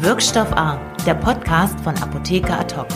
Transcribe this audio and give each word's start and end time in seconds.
Wirkstoff 0.00 0.52
A, 0.52 0.78
der 1.04 1.14
Podcast 1.14 1.80
von 1.80 1.92
Apotheker 1.96 2.60
Ad 2.60 2.76
hoc. 2.76 2.86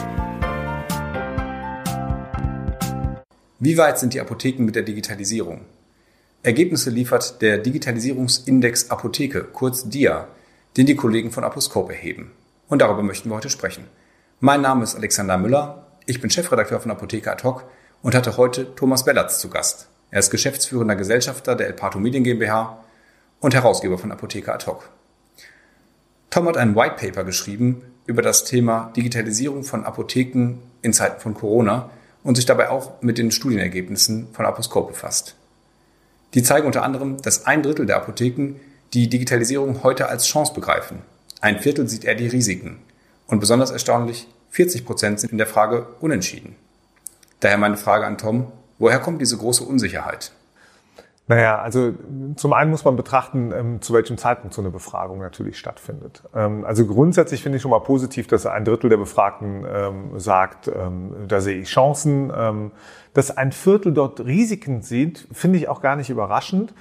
Wie 3.59 3.77
weit 3.77 3.99
sind 3.99 4.15
die 4.15 4.21
Apotheken 4.21 4.63
mit 4.65 4.77
der 4.77 4.85
Digitalisierung? 4.85 5.63
Ergebnisse 6.45 6.91
liefert 6.91 7.43
der 7.43 7.59
Digitalisierungsindex 7.59 8.91
Apotheke, 8.91 9.43
kurz 9.43 9.89
DIA, 9.89 10.29
den 10.77 10.87
die 10.87 10.95
Kollegen 10.95 11.33
von 11.33 11.43
Aposcope 11.43 11.93
erheben. 11.93 12.31
Und 12.69 12.83
darüber 12.83 13.03
möchten 13.03 13.31
wir 13.31 13.35
heute 13.35 13.51
sprechen. 13.51 13.89
Mein 14.39 14.61
Name 14.61 14.85
ist 14.85 14.95
Alexander 14.95 15.39
Müller, 15.39 15.89
ich 16.07 16.21
bin 16.21 16.31
Chefredakteur 16.31 16.79
von 16.79 16.93
Apotheker 16.93 17.33
Ad 17.33 17.43
hoc 17.43 17.65
und 18.03 18.15
hatte 18.15 18.37
heute 18.37 18.77
Thomas 18.77 19.05
Bellatz 19.05 19.41
zu 19.41 19.51
Gast. 19.51 19.89
Er 20.13 20.21
ist 20.21 20.31
geschäftsführender 20.31 20.95
Gesellschafter 20.95 21.57
der 21.57 21.67
Elpato 21.67 21.99
Medien 21.99 22.23
GmbH 22.23 22.79
und 23.41 23.55
Herausgeber 23.55 23.99
von 23.99 24.13
Apotheker 24.13 24.55
Ad 24.55 24.67
hoc. 24.67 24.89
Tom 26.33 26.49
hat 26.49 26.57
ein 26.57 26.75
White 26.75 26.97
Paper 26.97 27.25
geschrieben 27.25 27.83
über 28.07 28.23
das 28.23 28.45
Thema 28.45 28.91
Digitalisierung 28.97 29.65
von 29.65 29.85
Apotheken 29.85 30.61
in 30.81 30.95
Zeiten 30.95 31.21
von 31.21 31.35
Corona 31.35 31.91
und 32.23 32.37
sich 32.37 32.47
dabei 32.47 32.71
auch 32.71 33.03
mit 33.03 33.19
den 33.19 33.31
Studienergebnissen 33.31 34.29
von 34.33 34.47
Aposcope 34.47 34.93
befasst. 34.93 35.37
Die 36.33 36.43
zeigen 36.43 36.67
unter 36.67 36.85
anderem, 36.85 37.21
dass 37.21 37.45
ein 37.45 37.63
Drittel 37.63 37.85
der 37.85 37.99
Apotheken 37.99 38.55
die 38.95 39.11
Digitalisierung 39.11 39.83
heute 39.83 40.09
als 40.09 40.27
Chance 40.27 40.55
begreifen. 40.55 41.03
Ein 41.43 41.59
Viertel 41.61 41.87
sieht 41.87 42.05
eher 42.05 42.15
die 42.15 42.29
Risiken. 42.29 42.79
Und 43.27 43.41
besonders 43.41 43.71
erstaunlich, 43.71 44.27
40 44.53 44.87
Prozent 44.87 45.21
sind 45.21 45.33
in 45.33 45.39
der 45.39 45.47
Frage 45.47 45.87
unentschieden. 46.01 46.57
Daher 47.41 47.59
meine 47.59 47.77
Frage 47.77 48.07
an 48.07 48.17
Tom, 48.17 48.51
woher 48.79 49.01
kommt 49.01 49.21
diese 49.21 49.37
große 49.37 49.65
Unsicherheit? 49.65 50.33
Naja, 51.29 51.61
also 51.61 51.95
zum 52.35 52.53
einen 52.53 52.71
muss 52.71 52.85
man 52.85 52.97
betrachten, 52.97 53.53
ähm, 53.57 53.81
zu 53.81 53.95
welchem 53.95 54.19
Zeitpunkt 54.19 54.55
so 54.55 54.61
eine 54.61 54.71
Befragung 54.71 55.21
natürlich 55.21 55.57
stattfindet. 55.57 56.23
Ähm, 56.35 56.65
also 56.65 56.85
grundsätzlich 56.85 57.43
finde 57.43 57.57
ich 57.57 57.63
schon 57.63 57.71
mal 57.71 57.79
positiv, 57.79 58.27
dass 58.27 58.45
ein 58.45 58.65
Drittel 58.65 58.91
der 58.91 58.97
Befragten 58.97 59.65
ähm, 59.73 60.19
sagt, 60.19 60.71
da 61.29 61.41
sehe 61.41 61.61
ich 61.61 61.69
Chancen. 61.69 62.33
Dass 63.15 63.37
ein 63.37 63.53
Viertel 63.53 63.93
dort 63.93 64.21
Risiken 64.21 64.83
sieht, 64.83 65.29
finde 65.33 65.59
ich 65.59 65.69
auch 65.69 65.81
gar 65.81 65.97
nicht 65.97 66.11
überraschend. 66.11 66.75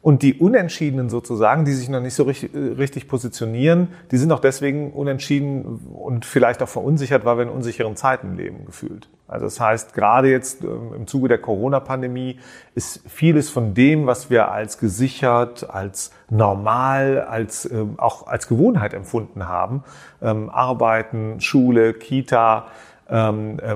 Und 0.00 0.22
die 0.22 0.34
Unentschiedenen 0.34 1.08
sozusagen, 1.08 1.64
die 1.64 1.72
sich 1.72 1.88
noch 1.88 2.00
nicht 2.00 2.14
so 2.14 2.22
richtig, 2.24 2.54
richtig, 2.54 3.08
positionieren, 3.08 3.88
die 4.10 4.16
sind 4.16 4.32
auch 4.32 4.40
deswegen 4.40 4.92
unentschieden 4.92 5.64
und 5.92 6.24
vielleicht 6.24 6.62
auch 6.62 6.68
verunsichert, 6.68 7.24
weil 7.24 7.38
wir 7.38 7.42
in 7.44 7.50
unsicheren 7.50 7.96
Zeiten 7.96 8.36
leben, 8.36 8.64
gefühlt. 8.64 9.08
Also 9.28 9.44
das 9.44 9.60
heißt, 9.60 9.92
gerade 9.92 10.30
jetzt 10.30 10.64
ähm, 10.64 10.94
im 10.96 11.06
Zuge 11.06 11.28
der 11.28 11.38
Corona-Pandemie 11.38 12.38
ist 12.74 13.02
vieles 13.06 13.50
von 13.50 13.74
dem, 13.74 14.06
was 14.06 14.30
wir 14.30 14.50
als 14.50 14.78
gesichert, 14.78 15.68
als 15.68 16.10
normal, 16.30 17.20
als 17.20 17.70
ähm, 17.70 17.94
auch 17.98 18.26
als 18.26 18.48
Gewohnheit 18.48 18.94
empfunden 18.94 19.46
haben, 19.46 19.84
ähm, 20.22 20.48
Arbeiten, 20.48 21.40
Schule, 21.40 21.92
Kita, 21.92 22.66
äh, 23.06 23.32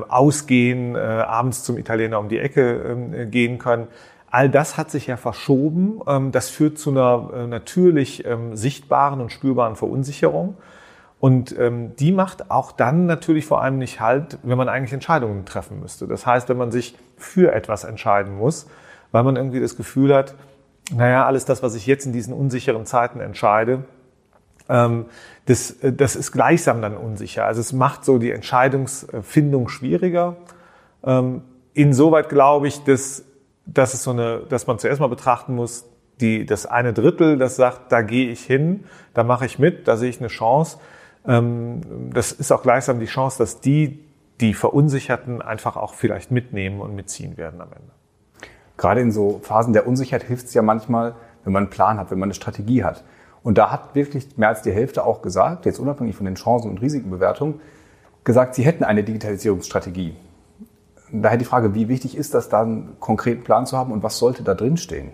Ausgehen, 0.09 0.95
äh, 0.95 0.99
abends 0.99 1.65
zum 1.65 1.79
Italiener 1.79 2.19
um 2.19 2.29
die 2.29 2.39
Ecke 2.39 3.27
gehen 3.31 3.59
können, 3.59 3.89
All 4.35 4.49
das 4.49 4.79
hat 4.79 4.91
sich 4.91 5.09
ja 5.09 5.19
verschoben. 5.19 6.01
Das 6.33 6.49
führt 6.49 6.79
zu 6.79 6.89
einer 6.89 7.31
äh, 7.35 7.47
natürlich 7.47 8.25
sichtbaren 8.55 9.21
und 9.21 9.31
spürbaren 9.31 9.77
Verunsicherung. 9.77 10.57
Und 11.23 11.57
ähm, 11.57 11.95
die 11.97 12.11
macht 12.11 12.51
auch 12.51 12.73
dann 12.73 13.07
natürlich 13.07 13.47
vor 13.47 13.63
allem 13.63 13.79
nicht 13.79 14.01
halt, 14.01 14.39
wenn 14.43 14.59
man 14.59 14.69
eigentlich 14.69 14.93
Entscheidungen 14.93 15.45
treffen 15.47 15.79
müsste. 15.79 16.09
Das 16.09 16.27
heißt, 16.27 16.49
wenn 16.49 16.57
man 16.57 16.73
sich 16.73 16.99
für 17.17 17.53
etwas 17.55 17.85
entscheiden 17.85 18.37
muss, 18.37 18.67
weil 19.13 19.23
man 19.23 19.37
irgendwie 19.37 19.61
das 19.61 19.77
Gefühl 19.77 20.13
hat, 20.15 20.35
naja, 20.93 21.25
alles 21.25 21.45
das, 21.45 21.63
was 21.63 21.77
ich 21.77 21.87
jetzt 21.87 22.07
in 22.07 22.13
diesen 22.13 22.35
unsicheren 22.35 22.87
Zeiten 22.87 23.21
entscheide, 23.21 23.85
das, 24.67 25.71
äh, 25.83 25.93
das 25.93 26.17
ist 26.17 26.33
gleichsam 26.33 26.83
dann 26.83 26.97
unsicher. 26.97 27.45
Also 27.45 27.61
es 27.61 27.73
macht 27.73 28.05
so 28.05 28.19
die 28.19 28.33
Entscheidungsfindung 28.33 29.69
schwieriger. 29.69 30.37
Insoweit 31.75 32.29
glaube 32.29 32.69
ich, 32.69 32.85
dass 32.85 33.25
dass 33.67 33.95
es 33.95 34.03
so 34.03 34.11
eine, 34.11 34.41
dass 34.49 34.67
man 34.67 34.79
zuerst 34.79 35.01
mal 35.01 35.09
betrachten 35.09 35.55
muss, 35.55 35.87
die, 36.21 36.47
das 36.47 36.67
eine 36.67 36.93
Drittel, 36.93 37.39
das 37.39 37.57
sagt, 37.57 37.91
da 37.91 38.03
gehe 38.03 38.31
ich 38.31 38.45
hin, 38.45 38.85
da 39.15 39.25
mache 39.25 39.47
ich 39.47 39.59
mit, 39.59 39.89
da 39.89 39.97
sehe 39.97 40.11
ich 40.11 40.21
eine 40.21 40.29
Chance. 40.29 40.79
Ähm, 41.27 42.11
das 42.13 42.33
ist 42.33 42.53
auch 42.53 42.63
gleichsam 42.63 43.01
die 43.01 43.07
Chance, 43.07 43.39
dass 43.39 43.61
die, 43.61 44.05
die 44.41 44.55
Verunsicherten 44.55 45.43
einfach 45.43 45.77
auch 45.77 45.95
vielleicht 45.95 46.31
mitnehmen 46.31 46.81
und 46.81 46.95
mitziehen 46.95 47.37
werden 47.37 47.61
am 47.61 47.69
Ende. 47.69 47.93
Gerade 48.77 49.01
in 49.01 49.13
so 49.13 49.41
Phasen 49.43 49.73
der 49.73 49.87
Unsicherheit 49.87 50.25
hilft 50.25 50.47
es 50.47 50.55
ja 50.55 50.63
manchmal, 50.63 51.15
wenn 51.45 51.53
man 51.53 51.65
einen 51.65 51.71
Plan 51.71 51.99
hat, 51.99 52.11
wenn 52.11 52.19
man 52.19 52.29
eine 52.29 52.35
Strategie 52.35 52.85
hat. 52.85 53.05
Und 53.43 53.59
da 53.59 53.71
hat 53.71 53.95
wirklich 53.95 54.37
mehr 54.37 54.49
als 54.49 54.63
die 54.63 54.73
Hälfte 54.73 55.05
auch 55.05 55.23
gesagt, 55.23 55.67
jetzt 55.67 55.79
unabhängig 55.79 56.17
von 56.17 56.27
den 56.27 56.37
Chancen- 56.37 56.71
und 56.71 56.81
Risikenbewertungen, 56.81 57.61
gesagt, 58.25 58.55
sie 58.55 58.65
hätten 58.65 58.85
eine 58.85 59.03
Digitalisierungsstrategie. 59.03 60.17
Daher 61.11 61.39
die 61.39 61.45
Frage, 61.45 61.75
wie 61.75 61.89
wichtig 61.89 62.17
ist 62.17 62.35
das, 62.35 62.49
da 62.49 62.63
einen 62.63 62.97
konkreten 63.01 63.43
Plan 63.43 63.67
zu 63.67 63.77
haben 63.77 63.93
und 63.93 64.03
was 64.03 64.19
sollte 64.19 64.43
da 64.43 64.55
drin 64.55 64.77
stehen? 64.77 65.13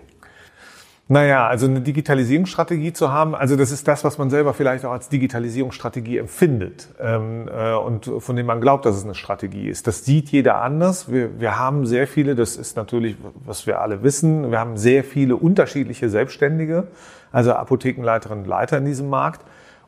Naja, 1.11 1.47
also 1.47 1.65
eine 1.65 1.81
Digitalisierungsstrategie 1.81 2.93
zu 2.93 3.11
haben, 3.11 3.33
also 3.33 3.55
das 3.55 3.71
ist 3.71 3.87
das, 3.87 4.03
was 4.03 4.19
man 4.19 4.29
selber 4.29 4.53
vielleicht 4.53 4.85
auch 4.85 4.91
als 4.91 5.09
Digitalisierungsstrategie 5.09 6.19
empfindet 6.19 6.87
ähm, 6.99 7.49
äh, 7.51 7.73
und 7.73 8.11
von 8.19 8.35
dem 8.35 8.45
man 8.45 8.61
glaubt, 8.61 8.85
dass 8.85 8.95
es 8.95 9.05
eine 9.05 9.15
Strategie 9.15 9.69
ist. 9.69 9.87
Das 9.87 10.05
sieht 10.05 10.29
jeder 10.29 10.61
anders. 10.61 11.11
Wir, 11.11 11.39
wir 11.39 11.57
haben 11.57 11.87
sehr 11.87 12.05
viele, 12.05 12.35
das 12.35 12.57
ist 12.57 12.77
natürlich, 12.77 13.17
was 13.43 13.65
wir 13.65 13.81
alle 13.81 14.03
wissen, 14.03 14.51
wir 14.51 14.59
haben 14.59 14.77
sehr 14.77 15.03
viele 15.03 15.35
unterschiedliche 15.35 16.11
Selbstständige, 16.11 16.89
also 17.31 17.53
Apothekenleiterinnen 17.53 18.43
und 18.43 18.47
Leiter 18.47 18.77
in 18.77 18.85
diesem 18.85 19.09
Markt. 19.09 19.41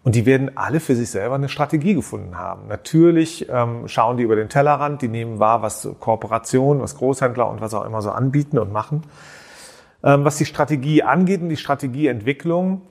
Und 0.03 0.15
die 0.15 0.25
werden 0.25 0.57
alle 0.57 0.79
für 0.79 0.95
sich 0.95 1.11
selber 1.11 1.35
eine 1.35 1.49
Strategie 1.49 1.93
gefunden 1.93 2.39
haben. 2.39 2.67
Natürlich 2.67 3.47
ähm, 3.47 3.87
schauen 3.87 4.17
die 4.17 4.23
über 4.23 4.35
den 4.35 4.49
Tellerrand, 4.49 5.03
die 5.03 5.07
nehmen 5.07 5.37
wahr, 5.37 5.61
was 5.61 5.87
Kooperationen, 5.99 6.81
was 6.81 6.95
Großhändler 6.95 7.47
und 7.47 7.61
was 7.61 7.75
auch 7.75 7.85
immer 7.85 8.01
so 8.01 8.09
anbieten 8.09 8.57
und 8.57 8.73
machen. 8.73 9.03
Ähm, 10.03 10.25
was 10.25 10.37
die 10.37 10.45
Strategie 10.45 11.03
angeht 11.03 11.41
und 11.41 11.49
die 11.49 11.57
Strategieentwicklung, 11.57 12.81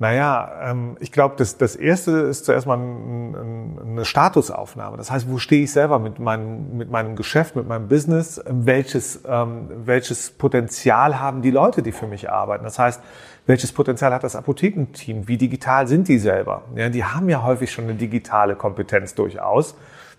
naja, 0.00 0.70
ähm, 0.70 0.96
ich 1.00 1.10
glaube, 1.10 1.34
das, 1.38 1.58
das 1.58 1.74
Erste 1.74 2.12
ist 2.12 2.44
zuerst 2.44 2.68
mal 2.68 2.78
ein, 2.78 3.34
ein, 3.34 3.78
eine 3.90 4.04
Statusaufnahme. 4.04 4.96
Das 4.96 5.10
heißt, 5.10 5.28
wo 5.28 5.38
stehe 5.38 5.64
ich 5.64 5.72
selber 5.72 5.98
mit 5.98 6.20
meinem, 6.20 6.76
mit 6.76 6.88
meinem 6.88 7.16
Geschäft, 7.16 7.56
mit 7.56 7.66
meinem 7.66 7.88
Business? 7.88 8.40
Welches, 8.48 9.22
ähm, 9.26 9.68
welches 9.86 10.30
Potenzial 10.30 11.18
haben 11.18 11.42
die 11.42 11.50
Leute, 11.50 11.82
die 11.82 11.90
für 11.90 12.06
mich 12.06 12.30
arbeiten? 12.30 12.62
Das 12.62 12.78
heißt, 12.78 13.02
welches 13.46 13.72
Potenzial 13.72 14.14
hat 14.14 14.22
das 14.22 14.36
Apothekenteam? 14.36 15.26
Wie 15.26 15.36
digital 15.36 15.88
sind 15.88 16.06
die 16.06 16.18
selber? 16.18 16.62
Ja, 16.76 16.90
die 16.90 17.02
haben 17.02 17.28
ja 17.28 17.42
häufig 17.42 17.72
schon 17.72 17.84
eine 17.84 17.94
digitale 17.94 18.54
Kompetenz 18.54 19.16
durchaus. 19.16 19.74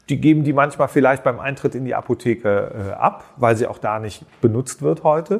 Die 0.10 0.20
geben 0.20 0.44
die 0.44 0.52
manchmal 0.52 0.90
vielleicht 0.90 1.24
beim 1.24 1.40
Eintritt 1.40 1.76
in 1.76 1.86
die 1.86 1.96
Apotheke 1.96 2.90
äh, 2.90 2.94
ab, 2.96 3.24
weil 3.38 3.56
sie 3.56 3.68
auch 3.68 3.78
da 3.78 4.00
nicht 4.00 4.26
benutzt 4.42 4.82
wird 4.82 5.04
heute. 5.04 5.40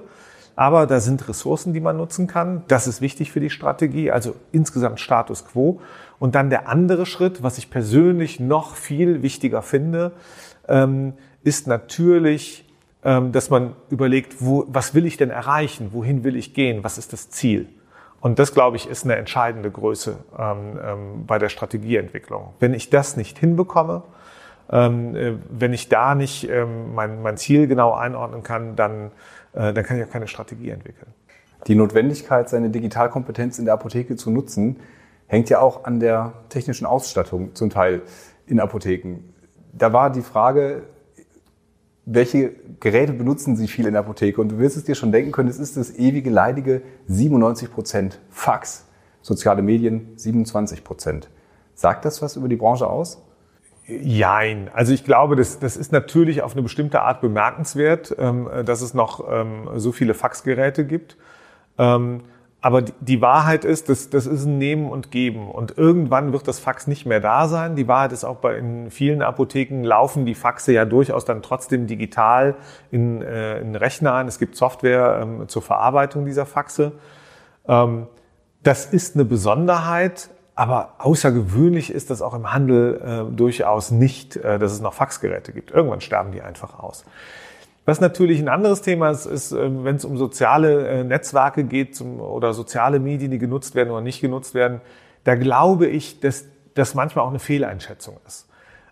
Aber 0.60 0.88
da 0.88 1.00
sind 1.00 1.30
Ressourcen, 1.30 1.74
die 1.74 1.80
man 1.80 1.96
nutzen 1.96 2.28
kann. 2.28 2.64
Das 2.68 2.86
ist 2.86 3.00
wichtig 3.00 3.32
für 3.32 3.40
die 3.40 3.50
Strategie, 3.50 4.12
also 4.12 4.36
insgesamt 4.52 5.00
Status 5.00 5.46
quo. 5.46 5.80
Und 6.20 6.36
dann 6.36 6.50
der 6.50 6.68
andere 6.68 7.06
Schritt, 7.06 7.42
was 7.42 7.58
ich 7.58 7.70
persönlich 7.70 8.42
noch 8.42 8.76
viel 8.76 9.22
wichtiger 9.22 9.62
finde, 9.62 10.12
ähm, 10.68 11.14
ist 11.44 11.68
natürlich 11.68 12.66
ähm, 13.02 13.32
dass 13.32 13.50
man 13.50 13.76
überlegt, 13.90 14.44
wo, 14.44 14.66
was 14.68 14.94
will 14.94 15.06
ich 15.06 15.16
denn 15.16 15.30
erreichen, 15.30 15.92
wohin 15.94 16.26
will 16.26 16.36
ich 16.36 16.54
gehen, 16.54 16.84
was 16.84 16.98
ist 16.98 17.14
das 17.14 17.30
Ziel. 17.30 17.70
Und 18.20 18.40
das, 18.40 18.54
glaube 18.54 18.76
ich, 18.76 18.90
ist 18.90 19.06
eine 19.06 19.16
entscheidende 19.16 19.72
Größe 19.72 20.18
ähm, 20.38 21.24
bei 21.26 21.40
der 21.40 21.48
Strategieentwicklung. 21.48 22.54
Wenn 22.60 22.74
ich 22.74 22.90
das 22.90 23.16
nicht 23.16 23.40
hinbekomme, 23.40 24.04
äh, 24.68 24.90
wenn 25.50 25.72
ich 25.72 25.88
da 25.88 26.16
nicht 26.16 26.50
mein, 26.94 27.22
mein 27.22 27.38
Ziel 27.38 27.68
genau 27.68 27.94
einordnen 27.94 28.44
kann, 28.44 28.76
dann, 28.76 29.12
äh, 29.54 29.74
dann 29.74 29.84
kann 29.84 29.98
ich 29.98 30.04
auch 30.04 30.10
keine 30.10 30.28
Strategie 30.28 30.70
entwickeln. 30.70 31.12
Die 31.68 31.76
Notwendigkeit, 31.76 32.50
seine 32.50 32.70
Digitalkompetenz 32.70 33.60
in 33.60 33.66
der 33.66 33.74
Apotheke 33.74 34.16
zu 34.16 34.32
nutzen, 34.32 34.78
hängt 35.28 35.50
ja 35.50 35.60
auch 35.60 35.84
an 35.84 36.00
der 36.00 36.34
technischen 36.50 36.86
Ausstattung 36.86 37.54
zum 37.56 37.70
Teil 37.70 38.02
in 38.48 38.60
Apotheken. 38.60 39.20
Da 39.74 39.94
war 39.94 40.10
die 40.10 40.22
Frage, 40.22 40.84
welche 42.06 42.52
Geräte 42.80 43.14
benutzen 43.14 43.56
Sie 43.56 43.68
viel 43.68 43.86
in 43.86 43.94
der 43.94 44.02
Apotheke? 44.02 44.42
Und 44.42 44.50
du 44.50 44.58
wirst 44.58 44.78
es 44.78 44.84
dir 44.84 44.96
schon 44.96 45.12
denken 45.12 45.32
können, 45.32 45.50
es 45.50 45.60
ist 45.60 45.78
das 45.78 45.92
ewige, 45.96 46.30
leidige 46.32 46.82
97 47.08 47.72
Prozent 47.72 48.20
Fax. 48.30 48.86
Soziale 49.22 49.62
Medien 49.62 50.14
27 50.16 50.84
Prozent. 50.84 51.30
Sagt 51.76 52.06
das 52.06 52.22
was 52.22 52.36
über 52.36 52.48
die 52.48 52.56
Branche 52.56 52.88
aus? 52.88 53.22
Jein. 53.90 54.70
Also 54.74 54.94
ich 54.94 55.04
glaube, 55.04 55.36
das, 55.36 55.60
das 55.60 55.76
ist 55.76 55.92
natürlich 55.92 56.44
auf 56.44 56.54
eine 56.54 56.62
bestimmte 56.62 57.02
Art 57.02 57.22
bemerkenswert, 57.22 58.16
ähm, 58.20 58.48
dass 58.64 58.82
es 58.82 58.94
noch 58.94 59.26
ähm, 59.32 59.68
so 59.76 59.92
viele 59.92 60.14
Faxgeräte 60.14 60.86
gibt. 60.86 61.18
Ähm, 61.78 62.22
aber 62.62 62.82
die 62.82 63.22
Wahrheit 63.22 63.64
ist, 63.64 63.90
das, 63.90 64.10
das 64.10 64.26
ist 64.26 64.46
ein 64.46 64.58
Nehmen 64.58 64.90
und 64.90 65.12
Geben. 65.12 65.50
Und 65.50 65.78
irgendwann 65.78 66.34
wird 66.34 66.48
das 66.48 66.60
Fax 66.60 66.88
nicht 66.88 67.06
mehr 67.06 67.22
da 67.22 67.48
sein. 67.48 67.76
Die 67.76 67.88
Wahrheit 67.88 68.12
ist 68.12 68.26
auch 68.26 68.36
bei 68.36 68.58
in 68.58 68.92
vielen 68.92 69.22
Apotheken 69.22 69.84
laufen 69.84 70.26
die 70.26 70.36
Faxe 70.36 70.74
ja 70.74 70.86
durchaus 70.86 71.24
dann 71.26 71.42
trotzdem 71.42 71.88
digital 71.88 72.56
in, 72.92 73.22
äh, 73.22 73.60
in 73.60 73.76
Rechner 73.76 74.14
ein. 74.14 74.28
Es 74.28 74.40
gibt 74.40 74.56
Software 74.56 75.46
zur 75.48 75.62
Verarbeitung 75.62 76.26
dieser 76.26 76.46
Faxe. 76.46 76.92
Das 78.64 78.86
ist 78.88 79.16
eine 79.16 79.26
Besonderheit, 79.26 80.30
Aber 80.60 80.96
außergewöhnlich 80.98 81.90
ist 81.90 82.10
das 82.10 82.22
auch 82.22 82.34
im 82.34 82.52
Handel 82.52 83.00
äh, 83.02 83.34
durchaus 83.34 83.92
nicht, 83.92 84.36
äh, 84.36 84.60
dass 84.60 84.74
es 84.74 84.82
noch 84.82 84.94
Faxgeräte 84.94 85.54
gibt. 85.54 85.72
Irgendwann 85.72 86.02
sterben 86.02 86.34
die 86.34 86.42
einfach 86.42 86.78
aus. 86.80 87.06
Was 87.86 88.02
natürlich 88.02 88.42
ein 88.42 88.50
anderes 88.50 88.82
Thema 88.82 89.10
ist, 89.10 89.26
ist, 89.26 89.54
äh, 89.54 89.86
wenn 89.86 89.96
es 89.96 90.04
um 90.04 90.18
soziale 90.18 90.86
äh, 90.86 91.04
Netzwerke 91.06 91.64
geht 91.64 91.96
zum, 91.96 92.20
oder 92.20 92.52
soziale 92.54 93.00
Medien, 93.00 93.32
die 93.32 93.38
genutzt 93.38 93.74
werden 93.74 93.90
oder 93.90 94.02
nicht 94.02 94.20
genutzt 94.20 94.54
werden, 94.54 94.82
da 95.24 95.36
glaube 95.36 95.88
ich, 95.88 96.20
dass 96.20 96.44
das 96.74 96.94
manchmal 96.94 97.24
auch 97.24 97.30
eine 97.30 97.40
Fehleinschätzung 97.40 98.18
ist. 98.28 98.50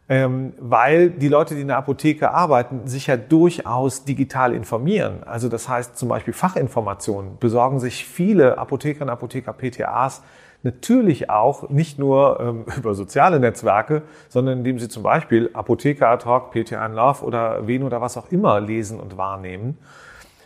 Ähm, 0.07 0.53
weil 0.59 1.09
die 1.09 1.27
Leute, 1.27 1.53
die 1.53 1.59
in 1.59 1.67
der 1.67 1.79
Apotheke 1.79 2.31
arbeiten, 2.31 2.87
sich 2.87 3.07
ja 3.07 3.17
durchaus 3.17 4.05
digital 4.05 4.53
informieren. 4.53 5.21
Also 5.25 5.49
das 5.49 5.67
heißt 5.67 5.97
zum 5.97 6.07
Beispiel 6.07 6.33
Fachinformationen 6.33 7.37
besorgen 7.39 7.81
sich 7.81 8.05
viele 8.05 8.57
Apothekerinnen 8.57 9.09
und 9.09 9.13
Apotheker 9.13 9.51
PTAs 9.51 10.23
natürlich 10.67 11.29
auch 11.29 11.69
nicht 11.69 11.97
nur 11.97 12.39
ähm, 12.39 12.65
über 12.77 12.93
soziale 12.93 13.39
Netzwerke, 13.39 14.03
sondern 14.29 14.59
indem 14.59 14.77
sie 14.77 14.89
zum 14.89 15.01
Beispiel 15.01 15.49
Apotheker 15.53 16.19
Talk, 16.19 16.51
PTA 16.51 16.85
in 16.85 16.93
Love 16.93 17.23
oder 17.23 17.65
Wen 17.67 17.83
oder 17.83 18.01
was 18.01 18.17
auch 18.17 18.31
immer 18.31 18.59
lesen 18.59 18.99
und 18.99 19.17
wahrnehmen. 19.17 19.77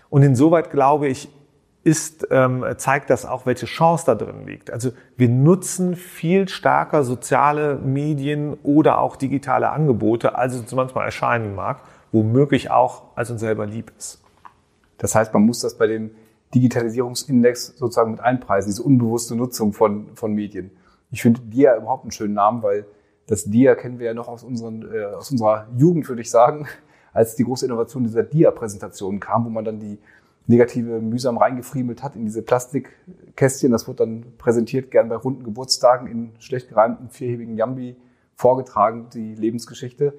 Und 0.09 0.23
insoweit 0.23 0.71
glaube 0.71 1.07
ich, 1.07 1.29
ist, 1.83 2.27
ähm, 2.29 2.63
zeigt 2.77 3.09
das 3.09 3.25
auch, 3.25 3.47
welche 3.47 3.65
Chance 3.65 4.05
da 4.05 4.13
drin 4.13 4.45
liegt. 4.45 4.71
Also 4.71 4.91
wir 5.17 5.29
nutzen 5.29 5.95
viel 5.95 6.47
stärker 6.47 7.03
soziale 7.03 7.75
Medien 7.77 8.53
oder 8.61 8.99
auch 8.99 9.15
digitale 9.15 9.71
Angebote, 9.71 10.35
als 10.35 10.53
es 10.53 10.61
uns 10.61 10.75
manchmal 10.75 11.05
erscheinen 11.05 11.55
mag, 11.55 11.79
womöglich 12.11 12.69
auch, 12.69 13.03
als 13.15 13.31
uns 13.31 13.39
selber 13.41 13.65
lieb 13.65 13.91
ist. 13.97 14.21
Das 14.99 15.15
heißt, 15.15 15.33
man 15.33 15.43
muss 15.43 15.61
das 15.61 15.79
bei 15.79 15.87
dem 15.87 16.11
Digitalisierungsindex 16.53 17.77
sozusagen 17.77 18.11
mit 18.11 18.19
einpreisen, 18.19 18.69
diese 18.69 18.83
unbewusste 18.83 19.35
Nutzung 19.35 19.73
von, 19.73 20.15
von 20.15 20.33
Medien. 20.33 20.71
Ich 21.11 21.21
finde 21.21 21.41
DIA 21.41 21.77
überhaupt 21.77 22.03
einen 22.03 22.11
schönen 22.11 22.33
Namen, 22.33 22.63
weil 22.63 22.85
das 23.27 23.45
DIA 23.45 23.75
kennen 23.75 23.99
wir 23.99 24.07
ja 24.07 24.13
noch 24.13 24.27
aus, 24.27 24.43
unseren, 24.43 24.93
äh, 24.93 25.05
aus 25.05 25.31
unserer 25.31 25.67
Jugend, 25.77 26.07
würde 26.09 26.21
ich 26.21 26.29
sagen, 26.29 26.67
als 27.13 27.35
die 27.35 27.43
große 27.43 27.65
Innovation 27.65 28.03
dieser 28.03 28.23
DIA-Präsentation 28.23 29.19
kam, 29.19 29.45
wo 29.45 29.49
man 29.49 29.65
dann 29.65 29.79
die 29.79 29.99
negative 30.47 30.99
mühsam 30.99 31.37
reingefriemelt 31.37 32.03
hat 32.03 32.15
in 32.15 32.25
diese 32.25 32.41
Plastikkästchen. 32.41 33.71
Das 33.71 33.87
wurde 33.87 34.05
dann 34.05 34.25
präsentiert, 34.37 34.91
gern 34.91 35.09
bei 35.09 35.15
runden 35.15 35.43
Geburtstagen 35.43 36.07
in 36.07 36.31
schlecht 36.39 36.69
gereimten 36.69 37.09
vierhebigen 37.09 37.55
Jambi 37.57 37.95
vorgetragen, 38.35 39.07
die 39.13 39.35
Lebensgeschichte. 39.35 40.13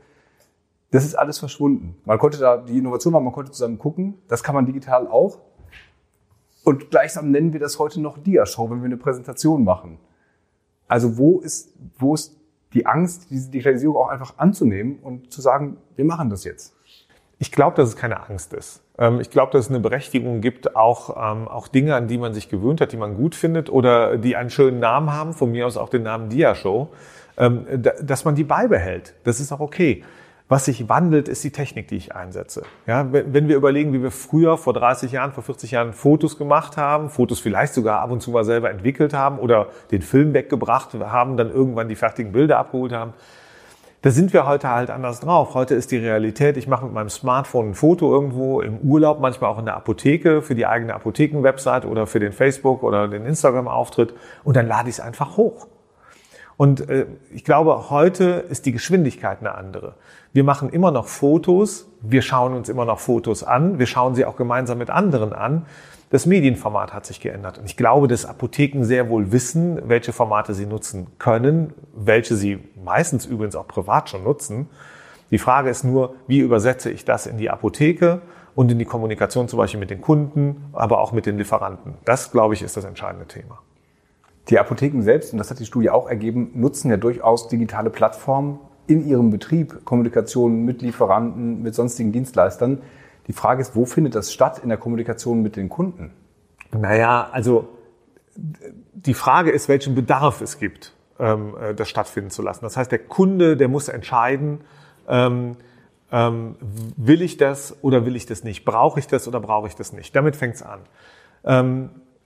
Das 0.91 1.05
ist 1.05 1.15
alles 1.15 1.39
verschwunden. 1.39 1.97
Man 2.05 2.19
konnte 2.19 2.39
da, 2.39 2.59
die 2.59 2.79
Innovation 2.79 3.15
war, 3.15 3.21
man 3.21 3.33
konnte 3.33 3.51
zusammen 3.51 3.79
gucken. 3.79 4.15
Das 4.29 4.43
kann 4.43 4.55
man 4.55 4.67
digital 4.67 5.07
auch. 5.09 5.39
Und 6.65 6.91
gleichsam 6.91 7.31
nennen 7.31 7.53
wir 7.53 7.61
das 7.61 7.79
heute 7.79 8.01
noch 8.01 8.19
Dia-Show, 8.19 8.71
wenn 8.71 8.79
wir 8.79 8.87
eine 8.87 8.97
Präsentation 8.97 9.65
machen. 9.65 9.99
Also 10.89 11.19
wo 11.19 11.41
ist, 11.41 11.73
wo 11.99 12.15
ist 12.15 12.37
die 12.73 12.87
Angst, 12.87 13.31
diese 13.31 13.51
Digitalisierung 13.51 13.97
auch 13.97 14.09
einfach 14.09 14.39
anzunehmen 14.39 14.99
und 15.03 15.33
zu 15.33 15.41
sagen, 15.41 15.77
wir 15.97 16.05
machen 16.05 16.31
das 16.31 16.45
jetzt? 16.45 16.75
Ich 17.39 17.51
glaube, 17.51 17.77
dass 17.77 17.89
es 17.89 17.97
keine 17.97 18.29
Angst 18.29 18.53
ist. 18.53 18.83
Ähm, 18.99 19.21
ich 19.21 19.31
glaube, 19.31 19.53
dass 19.53 19.65
es 19.65 19.71
eine 19.71 19.81
Berechtigung 19.81 20.41
gibt, 20.41 20.77
auch, 20.77 21.17
ähm, 21.17 21.49
auch 21.49 21.67
Dinge, 21.67 21.97
an 21.97 22.07
die 22.07 22.19
man 22.19 22.35
sich 22.35 22.49
gewöhnt 22.49 22.81
hat, 22.81 22.93
die 22.93 22.97
man 22.97 23.17
gut 23.17 23.35
findet 23.35 23.69
oder 23.69 24.17
die 24.17 24.37
einen 24.37 24.51
schönen 24.51 24.79
Namen 24.79 25.13
haben, 25.13 25.33
von 25.33 25.51
mir 25.51 25.67
aus 25.67 25.77
auch 25.77 25.89
den 25.89 26.05
Namen 26.05 26.29
Dia-Show, 26.29 26.89
ähm, 27.37 27.67
dass 28.03 28.25
man 28.25 28.37
die 28.37 28.45
beibehält. 28.45 29.15
Das 29.25 29.41
ist 29.41 29.51
auch 29.51 29.61
okay. 29.61 30.05
Was 30.53 30.67
sich 30.67 30.87
wandelt, 30.91 31.31
ist 31.31 31.43
die 31.45 31.51
Technik, 31.51 31.89
die 31.89 31.97
ich 31.97 32.15
einsetze. 32.15 32.65
Ja, 32.87 33.11
wenn 33.11 33.49
wir 33.49 33.57
überlegen, 33.57 33.95
wie 33.95 34.03
wir 34.03 34.11
früher 34.11 34.59
vor 34.59 34.75
30 34.75 35.11
Jahren, 35.11 35.33
vor 35.33 35.43
40 35.43 35.71
Jahren 35.71 35.95
Fotos 35.95 36.37
gemacht 36.37 36.77
haben, 36.77 37.09
Fotos 37.09 37.41
vielleicht 37.41 37.73
sogar 37.73 38.01
ab 38.01 38.11
und 38.11 38.21
zu 38.21 38.33
mal 38.33 38.45
selber 38.45 38.69
entwickelt 38.69 39.15
haben 39.15 39.39
oder 39.39 39.69
den 39.93 40.03
Film 40.03 40.35
weggebracht 40.35 40.93
haben, 40.93 41.39
dann 41.39 41.51
irgendwann 41.51 41.89
die 41.89 41.97
fertigen 41.97 42.33
Bilder 42.33 42.59
abgeholt 42.59 42.93
haben, 42.93 43.15
da 44.03 44.11
sind 44.11 44.35
wir 44.35 44.47
heute 44.47 44.69
halt 44.69 44.91
anders 44.91 45.21
drauf. 45.21 45.55
Heute 45.55 45.75
ist 45.75 45.91
die 45.91 45.97
Realität, 45.97 46.59
ich 46.59 46.69
mache 46.69 46.85
mit 46.85 46.93
meinem 46.93 47.09
Smartphone 47.09 47.71
ein 47.71 47.75
Foto 47.75 48.13
irgendwo 48.13 48.61
im 48.61 48.77
Urlaub, 48.81 49.21
manchmal 49.21 49.49
auch 49.49 49.59
in 49.59 49.65
der 49.65 49.77
Apotheke 49.77 50.43
für 50.43 50.55
die 50.55 50.67
eigene 50.67 50.93
Apothekenwebsite 50.93 51.89
oder 51.89 52.07
für 52.07 52.21
den 52.21 52.33
Facebook 52.33 52.83
oder 52.83 53.09
den 53.09 53.25
Instagram-Auftritt 53.25 54.13
und 54.45 54.55
dann 54.55 54.67
lade 54.67 54.91
ich 54.91 54.97
es 54.97 55.01
einfach 55.01 55.39
hoch. 55.39 55.67
Und 56.57 56.89
äh, 56.89 57.07
ich 57.33 57.45
glaube, 57.45 57.91
heute 57.91 58.45
ist 58.49 58.67
die 58.67 58.73
Geschwindigkeit 58.73 59.41
eine 59.41 59.55
andere. 59.55 59.95
Wir 60.33 60.45
machen 60.45 60.69
immer 60.71 60.91
noch 60.91 61.09
Fotos, 61.09 61.89
wir 62.01 62.23
schauen 62.23 62.55
uns 62.55 62.69
immer 62.69 62.85
noch 62.85 62.99
Fotos 62.99 63.45
an, 63.45 63.79
wir 63.79 63.87
schauen 63.87 64.15
sie 64.15 64.25
auch 64.25 64.37
gemeinsam 64.37 64.79
mit 64.79 64.91
anderen 64.91 65.33
an. 65.33 65.67
Das 66.11 66.27
Medienformat 66.27 66.93
hat 66.93 67.07
sich 67.07 67.21
geändert. 67.21 67.59
Und 67.59 67.65
ich 67.65 67.77
glaube, 67.77 68.07
dass 68.07 68.27
Apotheken 68.27 68.85
sehr 68.85 69.09
wohl 69.09 69.33
wissen, 69.33 69.81
welche 69.89 70.13
Formate 70.13 70.53
sie 70.53 70.67
nutzen 70.67 71.07
können, 71.19 71.73
welche 71.95 72.37
sie 72.37 72.59
meistens 72.85 73.25
übrigens 73.25 73.57
auch 73.57 73.67
privat 73.67 74.11
schon 74.11 74.23
nutzen. 74.23 74.69
Die 75.31 75.39
Frage 75.39 75.71
ist 75.71 75.85
nur, 75.85 76.15
wie 76.27 76.41
übersetze 76.41 76.91
ich 76.91 77.07
das 77.07 77.27
in 77.27 77.39
die 77.39 77.49
Apotheke 77.49 78.21
und 78.55 78.71
in 78.71 78.79
die 78.79 78.85
Kommunikation 78.85 79.49
zum 79.49 79.57
Beispiel 79.57 79.81
mit 79.81 79.89
den 79.89 80.03
Kunden, 80.03 80.69
aber 80.75 81.01
auch 81.01 81.13
mit 81.13 81.25
den 81.25 81.39
Lieferanten. 81.39 81.95
Das, 82.05 82.31
glaube 82.31 82.53
ich, 82.53 82.61
ist 82.61 82.77
das 82.77 82.85
entscheidende 82.85 83.27
Thema. 83.27 83.61
Die 84.49 84.59
Apotheken 84.59 85.03
selbst, 85.03 85.33
und 85.33 85.39
das 85.39 85.51
hat 85.51 85.61
die 85.61 85.67
Studie 85.67 85.91
auch 85.91 86.09
ergeben, 86.09 86.51
nutzen 86.55 86.91
ja 86.91 86.97
durchaus 86.97 87.49
digitale 87.49 87.91
Plattformen 87.91 88.59
in 88.87 89.07
ihrem 89.07 89.31
Betrieb, 89.31 89.85
Kommunikation 89.85 90.65
mit 90.65 90.83
Lieferanten, 90.83 91.63
mit 91.63 91.75
sonstigen 91.75 92.13
Dienstleistern. 92.13 92.83
Die 93.29 93.33
Frage 93.33 93.63
ist, 93.63 93.77
wo 93.77 93.85
findet 93.85 94.15
das 94.15 94.33
statt 94.33 94.59
in 94.63 94.69
der 94.69 94.79
Kommunikation 94.79 95.43
mit 95.43 95.57
den 95.57 95.69
Kunden? 95.69 96.11
Naja, 96.73 97.29
also 97.31 97.69
die 98.35 99.15
Frage 99.15 99.51
ist, 99.51 99.69
welchen 99.69 99.95
Bedarf 99.95 100.41
es 100.41 100.59
gibt, 100.59 100.93
ähm, 101.19 101.55
äh, 101.61 101.75
das 101.75 101.89
stattfinden 101.89 102.31
zu 102.31 102.43
lassen. 102.43 102.65
Das 102.65 102.77
heißt, 102.77 102.91
der 102.91 102.99
Kunde, 102.99 103.57
der 103.57 103.69
muss 103.69 103.89
entscheiden, 103.89 104.63
ähm, 105.09 105.57
ähm, 106.11 106.57
will 106.97 107.23
ich 107.23 107.37
das 107.37 107.77
oder 107.83 108.05
will 108.05 108.17
ich 108.17 108.27
das 108.27 108.45
nicht? 108.45 108.65
Brauche 108.65 108.99
ich 108.99 109.07
das 109.07 109.29
oder 109.29 109.41
brauche 109.41 109.69
ich 109.69 109.77
das 109.77 109.93
nicht? 109.93 110.15
Damit 110.17 110.37
fängt 110.37 110.57
es 110.57 110.63
an. 110.63 110.81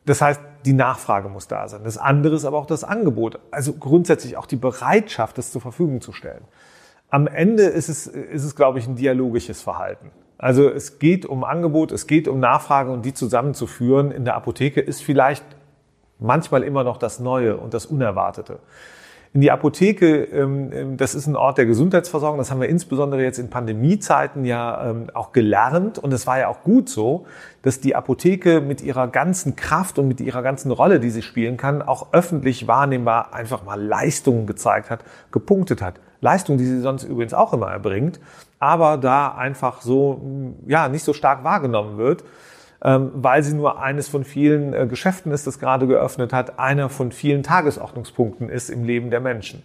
Das 0.06 0.22
heißt, 0.22 0.40
die 0.64 0.72
Nachfrage 0.72 1.28
muss 1.28 1.48
da 1.48 1.68
sein. 1.68 1.82
Das 1.84 1.98
andere 1.98 2.34
ist 2.36 2.44
aber 2.44 2.58
auch 2.58 2.66
das 2.66 2.84
Angebot. 2.84 3.38
Also 3.50 3.74
grundsätzlich 3.74 4.36
auch 4.36 4.46
die 4.46 4.56
Bereitschaft, 4.56 5.36
das 5.36 5.52
zur 5.52 5.60
Verfügung 5.60 6.00
zu 6.00 6.12
stellen. 6.12 6.42
Am 7.10 7.26
Ende 7.26 7.64
ist 7.64 7.88
es, 7.88 8.06
ist 8.06 8.44
es 8.44 8.56
glaube 8.56 8.78
ich, 8.78 8.86
ein 8.86 8.96
dialogisches 8.96 9.62
Verhalten. 9.62 10.10
Also 10.38 10.68
es 10.68 10.98
geht 10.98 11.26
um 11.26 11.44
Angebot, 11.44 11.92
es 11.92 12.06
geht 12.06 12.28
um 12.28 12.40
Nachfrage 12.40 12.90
und 12.90 13.04
die 13.04 13.14
zusammenzuführen 13.14 14.10
in 14.10 14.24
der 14.24 14.34
Apotheke 14.34 14.80
ist 14.80 15.02
vielleicht 15.02 15.44
manchmal 16.18 16.62
immer 16.62 16.84
noch 16.84 16.98
das 16.98 17.20
Neue 17.20 17.56
und 17.56 17.74
das 17.74 17.86
Unerwartete. 17.86 18.58
In 19.36 19.42
die 19.42 19.50
Apotheke, 19.50 20.24
ähm, 20.32 20.72
ähm, 20.72 20.96
das 20.96 21.14
ist 21.14 21.26
ein 21.26 21.36
Ort 21.36 21.58
der 21.58 21.66
Gesundheitsversorgung, 21.66 22.38
das 22.38 22.50
haben 22.50 22.62
wir 22.62 22.70
insbesondere 22.70 23.22
jetzt 23.22 23.38
in 23.38 23.50
Pandemiezeiten 23.50 24.46
ja 24.46 24.88
ähm, 24.88 25.10
auch 25.12 25.32
gelernt. 25.32 25.98
Und 25.98 26.14
es 26.14 26.26
war 26.26 26.38
ja 26.38 26.48
auch 26.48 26.62
gut 26.62 26.88
so, 26.88 27.26
dass 27.60 27.78
die 27.78 27.94
Apotheke 27.94 28.62
mit 28.62 28.80
ihrer 28.80 29.08
ganzen 29.08 29.54
Kraft 29.54 29.98
und 29.98 30.08
mit 30.08 30.22
ihrer 30.22 30.40
ganzen 30.40 30.70
Rolle, 30.70 31.00
die 31.00 31.10
sie 31.10 31.20
spielen 31.20 31.58
kann, 31.58 31.82
auch 31.82 32.14
öffentlich 32.14 32.66
wahrnehmbar 32.66 33.34
einfach 33.34 33.62
mal 33.62 33.78
Leistungen 33.78 34.46
gezeigt 34.46 34.88
hat, 34.88 35.00
gepunktet 35.32 35.82
hat. 35.82 36.00
Leistung, 36.22 36.56
die 36.56 36.64
sie 36.64 36.80
sonst 36.80 37.04
übrigens 37.04 37.34
auch 37.34 37.52
immer 37.52 37.70
erbringt, 37.70 38.18
aber 38.58 38.96
da 38.96 39.34
einfach 39.34 39.82
so, 39.82 40.54
ja, 40.66 40.88
nicht 40.88 41.04
so 41.04 41.12
stark 41.12 41.44
wahrgenommen 41.44 41.98
wird, 41.98 42.24
weil 42.80 43.42
sie 43.42 43.54
nur 43.54 43.80
eines 43.80 44.08
von 44.08 44.24
vielen 44.24 44.74
äh, 44.74 44.86
Geschäften 44.86 45.32
ist, 45.32 45.46
das 45.46 45.58
gerade 45.58 45.86
geöffnet 45.86 46.32
hat, 46.32 46.58
einer 46.58 46.88
von 46.88 47.12
vielen 47.12 47.42
Tagesordnungspunkten 47.42 48.48
ist 48.48 48.70
im 48.70 48.84
Leben 48.84 49.10
der 49.10 49.20
Menschen. 49.20 49.62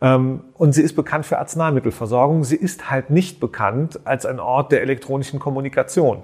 Ähm, 0.00 0.42
und 0.54 0.72
sie 0.72 0.82
ist 0.82 0.94
bekannt 0.94 1.26
für 1.26 1.38
Arzneimittelversorgung. 1.38 2.44
Sie 2.44 2.56
ist 2.56 2.90
halt 2.90 3.10
nicht 3.10 3.40
bekannt 3.40 4.00
als 4.04 4.26
ein 4.26 4.40
Ort 4.40 4.72
der 4.72 4.82
elektronischen 4.82 5.38
Kommunikation 5.38 6.22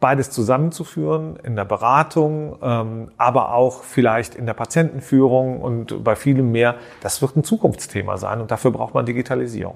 beides 0.00 0.30
zusammenzuführen 0.30 1.36
in 1.42 1.56
der 1.56 1.64
Beratung, 1.64 2.56
ähm, 2.62 3.10
aber 3.16 3.52
auch 3.52 3.82
vielleicht 3.82 4.34
in 4.34 4.46
der 4.46 4.54
Patientenführung 4.54 5.60
und 5.60 6.04
bei 6.04 6.14
vielem 6.14 6.52
mehr, 6.52 6.76
das 7.00 7.20
wird 7.20 7.36
ein 7.36 7.44
Zukunftsthema 7.44 8.16
sein 8.16 8.40
und 8.40 8.50
dafür 8.50 8.70
braucht 8.70 8.94
man 8.94 9.06
Digitalisierung. 9.06 9.74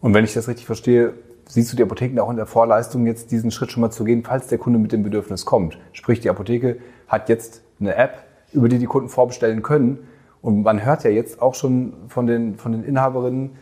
Und 0.00 0.14
wenn 0.14 0.24
ich 0.24 0.34
das 0.34 0.46
richtig 0.46 0.66
verstehe, 0.66 1.14
siehst 1.48 1.72
du 1.72 1.76
die 1.76 1.82
Apotheken 1.82 2.20
auch 2.20 2.30
in 2.30 2.36
der 2.36 2.46
Vorleistung, 2.46 3.06
jetzt 3.06 3.30
diesen 3.30 3.50
Schritt 3.50 3.72
schon 3.72 3.80
mal 3.80 3.90
zu 3.90 4.04
gehen, 4.04 4.24
falls 4.24 4.48
der 4.48 4.58
Kunde 4.58 4.78
mit 4.78 4.92
dem 4.92 5.02
Bedürfnis 5.02 5.44
kommt. 5.44 5.78
Sprich, 5.92 6.20
die 6.20 6.30
Apotheke 6.30 6.78
hat 7.08 7.28
jetzt 7.28 7.62
eine 7.80 7.94
App, 7.94 8.24
über 8.52 8.68
die 8.68 8.78
die 8.78 8.86
Kunden 8.86 9.08
vorbestellen 9.08 9.62
können. 9.62 9.98
Und 10.42 10.62
man 10.62 10.84
hört 10.84 11.04
ja 11.04 11.10
jetzt 11.10 11.40
auch 11.42 11.54
schon 11.54 11.92
von 12.08 12.26
den, 12.26 12.56
von 12.56 12.72
den 12.72 12.84
Inhaberinnen, 12.84 13.52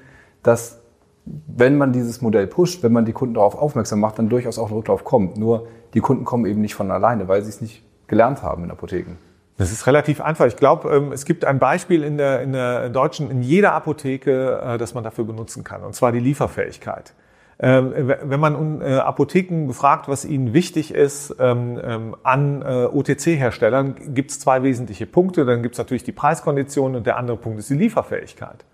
dass 0.42 0.80
wenn 1.24 1.78
man 1.78 1.92
dieses 1.92 2.20
Modell 2.20 2.46
pusht, 2.46 2.82
wenn 2.82 2.92
man 2.92 3.04
die 3.04 3.12
Kunden 3.12 3.34
darauf 3.34 3.56
aufmerksam 3.56 4.00
macht, 4.00 4.18
dann 4.18 4.28
durchaus 4.28 4.58
auch 4.58 4.68
ein 4.68 4.74
Rücklauf 4.74 5.04
kommt. 5.04 5.38
Nur 5.38 5.68
die 5.94 6.00
Kunden 6.00 6.24
kommen 6.24 6.44
eben 6.46 6.60
nicht 6.60 6.74
von 6.74 6.90
alleine, 6.90 7.28
weil 7.28 7.42
sie 7.42 7.48
es 7.48 7.60
nicht 7.60 7.82
gelernt 8.06 8.42
haben 8.42 8.64
in 8.64 8.70
Apotheken. 8.70 9.16
Das 9.56 9.72
ist 9.72 9.86
relativ 9.86 10.20
einfach. 10.20 10.46
Ich 10.46 10.56
glaube, 10.56 10.94
ähm, 10.94 11.12
es 11.12 11.24
gibt 11.24 11.44
ein 11.44 11.58
Beispiel 11.58 12.02
in 12.02 12.18
der, 12.18 12.42
in 12.42 12.52
der 12.52 12.90
deutschen, 12.90 13.30
in 13.30 13.40
jeder 13.40 13.72
Apotheke, 13.72 14.60
äh, 14.62 14.78
das 14.78 14.94
man 14.94 15.04
dafür 15.04 15.24
benutzen 15.24 15.64
kann, 15.64 15.82
und 15.82 15.94
zwar 15.94 16.12
die 16.12 16.18
Lieferfähigkeit. 16.18 17.14
Ähm, 17.60 17.92
wenn 17.94 18.40
man 18.40 18.80
äh, 18.80 18.96
Apotheken 18.96 19.66
befragt, 19.66 20.08
was 20.08 20.24
ihnen 20.24 20.52
wichtig 20.52 20.92
ist 20.92 21.36
ähm, 21.38 21.80
ähm, 21.82 22.16
an 22.24 22.62
äh, 22.62 22.86
OTC-Herstellern, 22.86 24.14
gibt 24.14 24.32
es 24.32 24.40
zwei 24.40 24.62
wesentliche 24.62 25.06
Punkte. 25.06 25.44
Dann 25.44 25.62
gibt 25.62 25.76
es 25.76 25.78
natürlich 25.78 26.02
die 26.02 26.12
Preiskonditionen 26.12 26.96
und 26.96 27.06
der 27.06 27.16
andere 27.16 27.36
Punkt 27.36 27.60
ist 27.60 27.70
die 27.70 27.74
Lieferfähigkeit. 27.74 28.64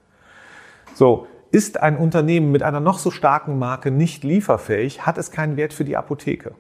So, 0.94 1.26
ist 1.50 1.82
ein 1.82 1.96
Unternehmen 1.96 2.52
mit 2.52 2.62
einer 2.62 2.80
noch 2.80 2.98
so 2.98 3.10
starken 3.10 3.58
Marke 3.58 3.90
nicht 3.90 4.24
lieferfähig, 4.24 5.04
hat 5.04 5.18
es 5.18 5.30
keinen 5.30 5.56
Wert 5.56 5.72
für 5.72 5.84
die 5.84 5.96
Apotheke. 5.96 6.54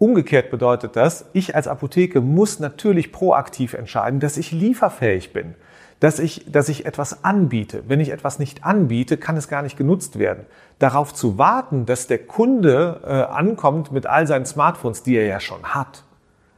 Umgekehrt 0.00 0.50
bedeutet 0.50 0.96
das, 0.96 1.26
ich 1.32 1.54
als 1.54 1.68
Apotheke 1.68 2.20
muss 2.20 2.58
natürlich 2.58 3.12
proaktiv 3.12 3.74
entscheiden, 3.74 4.18
dass 4.18 4.36
ich 4.36 4.50
lieferfähig 4.50 5.32
bin 5.32 5.54
dass 6.00 6.18
ich, 6.18 6.50
dass 6.50 6.68
ich 6.68 6.86
etwas 6.86 7.24
anbiete. 7.24 7.84
Wenn 7.86 8.00
ich 8.00 8.10
etwas 8.10 8.38
nicht 8.38 8.64
anbiete, 8.64 9.18
kann 9.18 9.36
es 9.36 9.48
gar 9.48 9.62
nicht 9.62 9.76
genutzt 9.76 10.18
werden. 10.18 10.46
Darauf 10.78 11.12
zu 11.14 11.36
warten, 11.36 11.84
dass 11.84 12.06
der 12.06 12.18
Kunde 12.18 13.00
äh, 13.04 13.10
ankommt 13.10 13.92
mit 13.92 14.06
all 14.06 14.26
seinen 14.26 14.46
Smartphones, 14.46 15.02
die 15.02 15.16
er 15.16 15.26
ja 15.26 15.40
schon 15.40 15.62
hat. 15.62 16.04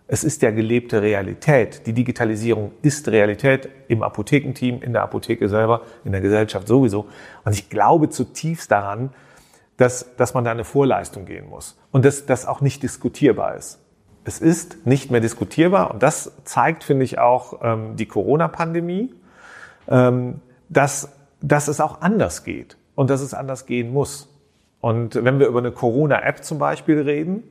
Es 0.06 0.25
ist 0.25 0.42
ja 0.42 0.50
gelebte 0.50 1.02
Realität. 1.02 1.87
Die 1.87 1.92
Digitalisierung 1.92 2.72
ist 2.82 3.08
Realität 3.08 3.68
im 3.88 4.02
Apothekenteam, 4.02 4.80
in 4.80 4.92
der 4.92 5.02
Apotheke 5.02 5.49
selber, 5.49 5.82
in 6.04 6.12
der 6.12 6.20
Gesellschaft 6.20 6.68
sowieso. 6.68 7.06
Und 7.44 7.52
ich 7.52 7.68
glaube 7.68 8.11
zutiefst 8.11 8.70
daran, 8.70 9.11
dass, 9.76 10.14
dass 10.17 10.35
man 10.35 10.45
da 10.45 10.50
eine 10.50 10.64
Vorleistung 10.64 11.25
gehen 11.25 11.49
muss 11.49 11.79
und 11.91 12.05
dass 12.05 12.26
das 12.26 12.47
auch 12.47 12.61
nicht 12.61 12.83
diskutierbar 12.83 13.57
ist. 13.57 13.81
Es 14.25 14.41
ist 14.41 14.87
nicht 14.87 15.11
mehr 15.11 15.21
diskutierbar 15.21 15.91
und 15.91 16.02
das 16.02 16.33
zeigt, 16.45 16.85
finde 16.85 17.05
ich, 17.05 17.19
auch 17.19 17.61
ähm, 17.62 17.97
die 17.97 18.07
Corona-Pandemie 18.07 19.14
ähm, 19.88 20.41
dass, 20.69 21.12
dass 21.41 21.69
es 21.69 21.81
auch 21.81 22.00
anders 22.00 22.45
geht 22.45 22.76
und 22.95 23.11
dass 23.11 23.21
es 23.21 23.35
anders 23.35 23.67
gehen 23.67 23.93
muss. 23.93 24.29
Und 24.81 25.14
wenn 25.23 25.38
wir 25.38 25.47
über 25.47 25.59
eine 25.59 25.73
Corona-App 25.73 26.45
zum 26.45 26.59
Beispiel 26.59 27.00
reden, 27.00 27.45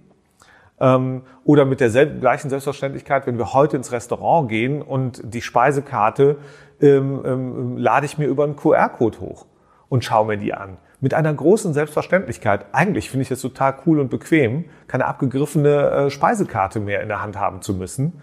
ähm, 0.80 1.22
oder 1.44 1.66
mit 1.66 1.80
der 1.80 1.90
gleichen 1.90 2.50
Selbstverständlichkeit, 2.50 3.28
wenn 3.28 3.38
wir 3.38 3.54
heute 3.54 3.78
ins 3.78 3.92
Restaurant 3.92 4.50
gehen 4.50 4.82
und 4.82 5.22
die 5.24 5.42
Speisekarte 5.42 6.38
ähm, 6.82 7.22
ähm, 7.24 7.78
lade 7.78 8.06
ich 8.06 8.18
mir 8.18 8.26
über 8.26 8.44
einen 8.44 8.56
QR-Code 8.56 9.20
hoch 9.20 9.46
und 9.90 10.04
schaue 10.04 10.26
mir 10.26 10.38
die 10.38 10.54
an. 10.54 10.78
Mit 11.02 11.14
einer 11.14 11.34
großen 11.34 11.74
Selbstverständlichkeit. 11.74 12.68
Eigentlich 12.72 13.10
finde 13.10 13.24
ich 13.24 13.30
das 13.30 13.42
total 13.42 13.76
cool 13.86 14.00
und 14.00 14.10
bequem, 14.10 14.66
keine 14.88 15.06
abgegriffene 15.06 15.90
äh, 15.90 16.10
Speisekarte 16.10 16.80
mehr 16.80 17.02
in 17.02 17.10
der 17.10 17.22
Hand 17.22 17.38
haben 17.38 17.62
zu 17.62 17.74
müssen, 17.74 18.22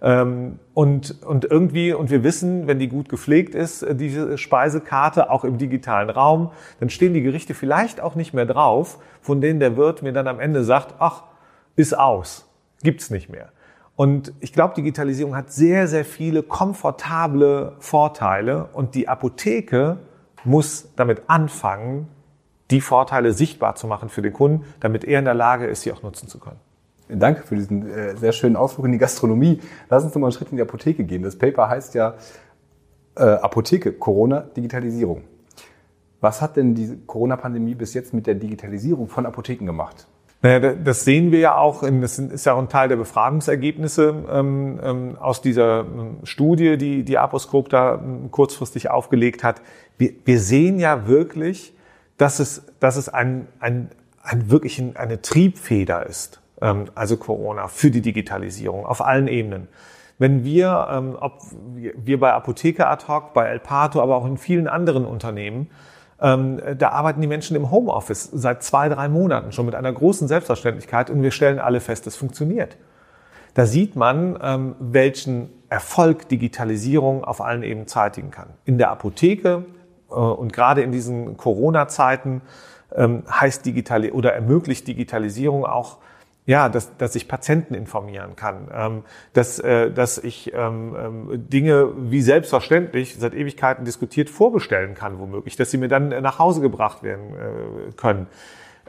ähm, 0.00 0.58
und, 0.74 1.22
und 1.24 1.44
irgendwie, 1.44 1.92
und 1.92 2.10
wir 2.10 2.22
wissen, 2.22 2.66
wenn 2.66 2.78
die 2.78 2.88
gut 2.88 3.08
gepflegt 3.08 3.54
ist, 3.54 3.82
äh, 3.82 3.94
diese 3.94 4.38
Speisekarte, 4.38 5.30
auch 5.30 5.44
im 5.44 5.58
digitalen 5.58 6.10
Raum, 6.10 6.52
dann 6.78 6.88
stehen 6.88 7.14
die 7.14 7.22
Gerichte 7.22 7.54
vielleicht 7.54 8.00
auch 8.00 8.14
nicht 8.14 8.32
mehr 8.32 8.46
drauf, 8.46 8.98
von 9.20 9.40
denen 9.40 9.58
der 9.58 9.76
Wirt 9.76 10.02
mir 10.02 10.12
dann 10.12 10.28
am 10.28 10.38
Ende 10.38 10.62
sagt, 10.62 10.94
ach, 11.00 11.24
ist 11.74 11.98
aus, 11.98 12.48
gibt's 12.82 13.10
nicht 13.10 13.28
mehr. 13.28 13.48
Und 13.96 14.32
ich 14.38 14.52
glaube, 14.52 14.74
Digitalisierung 14.74 15.34
hat 15.34 15.50
sehr, 15.52 15.88
sehr 15.88 16.04
viele 16.04 16.44
komfortable 16.44 17.72
Vorteile 17.80 18.68
und 18.72 18.94
die 18.94 19.08
Apotheke 19.08 19.98
muss 20.44 20.92
damit 20.94 21.22
anfangen, 21.26 22.06
die 22.70 22.80
Vorteile 22.80 23.32
sichtbar 23.32 23.74
zu 23.76 23.86
machen 23.86 24.08
für 24.08 24.22
den 24.22 24.32
Kunden, 24.32 24.64
damit 24.80 25.04
er 25.04 25.18
in 25.18 25.24
der 25.24 25.34
Lage 25.34 25.66
ist, 25.66 25.82
sie 25.82 25.92
auch 25.92 26.02
nutzen 26.02 26.28
zu 26.28 26.38
können. 26.38 26.60
Danke 27.08 27.42
für 27.42 27.56
diesen 27.56 27.88
äh, 27.88 28.16
sehr 28.16 28.32
schönen 28.32 28.56
Ausflug 28.56 28.86
in 28.86 28.92
die 28.92 28.98
Gastronomie. 28.98 29.60
Lass 29.88 30.04
uns 30.04 30.14
noch 30.14 30.20
mal 30.20 30.26
einen 30.26 30.32
Schritt 30.32 30.50
in 30.50 30.56
die 30.56 30.62
Apotheke 30.62 31.04
gehen. 31.04 31.22
Das 31.22 31.36
Paper 31.36 31.68
heißt 31.68 31.94
ja 31.94 32.14
äh, 33.16 33.22
Apotheke, 33.22 33.92
Corona, 33.92 34.40
Digitalisierung. 34.40 35.22
Was 36.20 36.42
hat 36.42 36.56
denn 36.56 36.74
die 36.74 36.98
Corona-Pandemie 37.06 37.74
bis 37.74 37.94
jetzt 37.94 38.12
mit 38.12 38.26
der 38.26 38.34
Digitalisierung 38.34 39.08
von 39.08 39.24
Apotheken 39.24 39.66
gemacht? 39.66 40.06
Naja, 40.42 40.74
das 40.74 41.04
sehen 41.04 41.32
wir 41.32 41.40
ja 41.40 41.56
auch, 41.56 41.82
in, 41.82 42.00
das 42.00 42.18
ist 42.18 42.46
ja 42.46 42.54
auch 42.54 42.58
ein 42.58 42.68
Teil 42.68 42.88
der 42.88 42.96
Befragungsergebnisse 42.96 44.14
ähm, 44.30 44.78
ähm, 44.82 45.16
aus 45.18 45.40
dieser 45.40 45.80
ähm, 45.80 46.18
Studie, 46.22 46.76
die 46.76 47.02
die 47.02 47.18
Aposkop 47.18 47.68
da 47.70 47.94
ähm, 47.94 48.30
kurzfristig 48.30 48.90
aufgelegt 48.90 49.42
hat. 49.42 49.62
Wir, 49.96 50.12
wir 50.24 50.38
sehen 50.38 50.78
ja 50.78 51.08
wirklich, 51.08 51.74
dass 52.18 52.38
es, 52.38 52.62
dass 52.80 52.96
es 52.96 53.08
ein, 53.08 53.48
ein, 53.58 53.90
ein 54.22 54.50
wirklich 54.50 54.78
ein, 54.78 54.96
eine 54.96 55.22
Triebfeder 55.22 56.06
ist 56.06 56.40
ähm, 56.60 56.86
also 56.94 57.16
Corona, 57.16 57.68
für 57.68 57.90
die 57.90 58.02
Digitalisierung 58.02 58.86
auf 58.86 59.04
allen 59.04 59.28
Ebenen. 59.28 59.68
Wenn 60.18 60.44
wir, 60.44 60.88
ähm, 60.90 61.16
ob 61.20 61.40
wir 61.74 62.18
bei 62.18 62.32
Apotheker 62.32 62.90
ad 62.90 63.06
hoc, 63.06 63.32
bei 63.34 63.46
El 63.46 63.60
Pato, 63.60 64.02
aber 64.02 64.16
auch 64.16 64.26
in 64.26 64.36
vielen 64.36 64.66
anderen 64.66 65.04
Unternehmen, 65.04 65.70
ähm, 66.20 66.60
da 66.76 66.88
arbeiten 66.88 67.20
die 67.20 67.28
Menschen 67.28 67.56
im 67.56 67.70
Homeoffice 67.70 68.28
seit 68.32 68.64
zwei, 68.64 68.88
drei 68.88 69.08
Monaten 69.08 69.52
schon 69.52 69.66
mit 69.66 69.76
einer 69.76 69.92
großen 69.92 70.26
Selbstverständlichkeit 70.26 71.10
und 71.10 71.22
wir 71.22 71.30
stellen 71.30 71.60
alle 71.60 71.78
fest, 71.78 72.08
es 72.08 72.16
funktioniert. 72.16 72.76
Da 73.54 73.66
sieht 73.66 73.96
man, 73.96 74.76
welchen 74.78 75.48
Erfolg 75.68 76.28
Digitalisierung 76.28 77.24
auf 77.24 77.40
allen 77.40 77.64
Ebenen 77.64 77.88
zeitigen 77.88 78.30
kann. 78.30 78.50
In 78.64 78.78
der 78.78 78.90
Apotheke 78.90 79.64
und 80.08 80.52
gerade 80.52 80.82
in 80.82 80.92
diesen 80.92 81.36
Corona-Zeiten 81.36 82.40
heißt 82.96 83.66
digital 83.66 84.10
oder 84.10 84.32
ermöglicht 84.32 84.88
Digitalisierung 84.88 85.66
auch 85.66 85.98
ja, 86.48 86.70
dass, 86.70 86.96
dass 86.96 87.14
ich 87.14 87.28
Patienten 87.28 87.74
informieren 87.74 88.34
kann, 88.34 88.68
ähm, 88.74 89.02
dass, 89.34 89.58
äh, 89.58 89.90
dass 89.90 90.16
ich 90.16 90.54
ähm, 90.54 90.96
ähm, 90.98 91.48
Dinge 91.50 91.90
wie 91.94 92.22
selbstverständlich 92.22 93.16
seit 93.18 93.34
Ewigkeiten 93.34 93.84
diskutiert 93.84 94.30
vorbestellen 94.30 94.94
kann, 94.94 95.18
womöglich, 95.18 95.56
dass 95.56 95.70
sie 95.70 95.76
mir 95.76 95.88
dann 95.88 96.08
nach 96.08 96.38
Hause 96.38 96.62
gebracht 96.62 97.02
werden 97.02 97.34
äh, 97.34 97.92
können. 97.96 98.28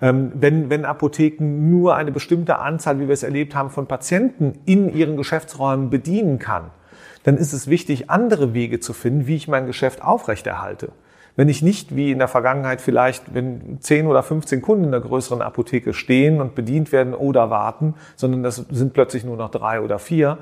Ähm, 0.02 0.32
wenn, 0.36 0.70
wenn 0.70 0.86
Apotheken 0.86 1.70
nur 1.70 1.98
eine 1.98 2.14
bestimmte 2.14 2.60
Anzahl, 2.60 3.02
wie 3.02 3.10
wir 3.10 3.14
es 3.14 3.24
erlebt 3.24 3.56
haben, 3.56 3.72
von 3.72 3.88
Patienten 3.88 4.62
in 4.64 4.96
ihren 4.96 5.18
Geschäftsräumen 5.18 5.90
bedienen 5.90 6.40
kann, 6.40 6.72
dann 7.24 7.36
ist 7.36 7.52
es 7.52 7.68
wichtig, 7.68 8.10
andere 8.10 8.54
Wege 8.54 8.80
zu 8.80 8.94
finden, 8.94 9.28
wie 9.28 9.36
ich 9.36 9.50
mein 9.50 9.66
Geschäft 9.66 10.02
aufrechterhalte. 10.02 10.94
Wenn 11.40 11.48
ich 11.48 11.62
nicht 11.62 11.96
wie 11.96 12.12
in 12.12 12.20
der 12.20 12.28
Vergangenheit 12.28 12.82
vielleicht, 12.82 13.34
wenn 13.34 13.80
10 13.80 14.08
oder 14.08 14.24
15 14.24 14.62
Kunden 14.62 14.84
in 14.84 14.92
der 14.92 15.00
größeren 15.00 15.42
Apotheke 15.42 15.94
stehen 15.94 16.42
und 16.42 16.54
bedient 16.54 16.92
werden 16.92 17.14
oder 17.14 17.50
warten, 17.50 17.94
sondern 18.18 18.44
das 18.44 18.58
sind 18.58 18.92
plötzlich 18.92 19.24
nur 19.24 19.38
noch 19.38 19.50
drei 19.50 19.80
oder 19.80 20.00
vier, 20.00 20.40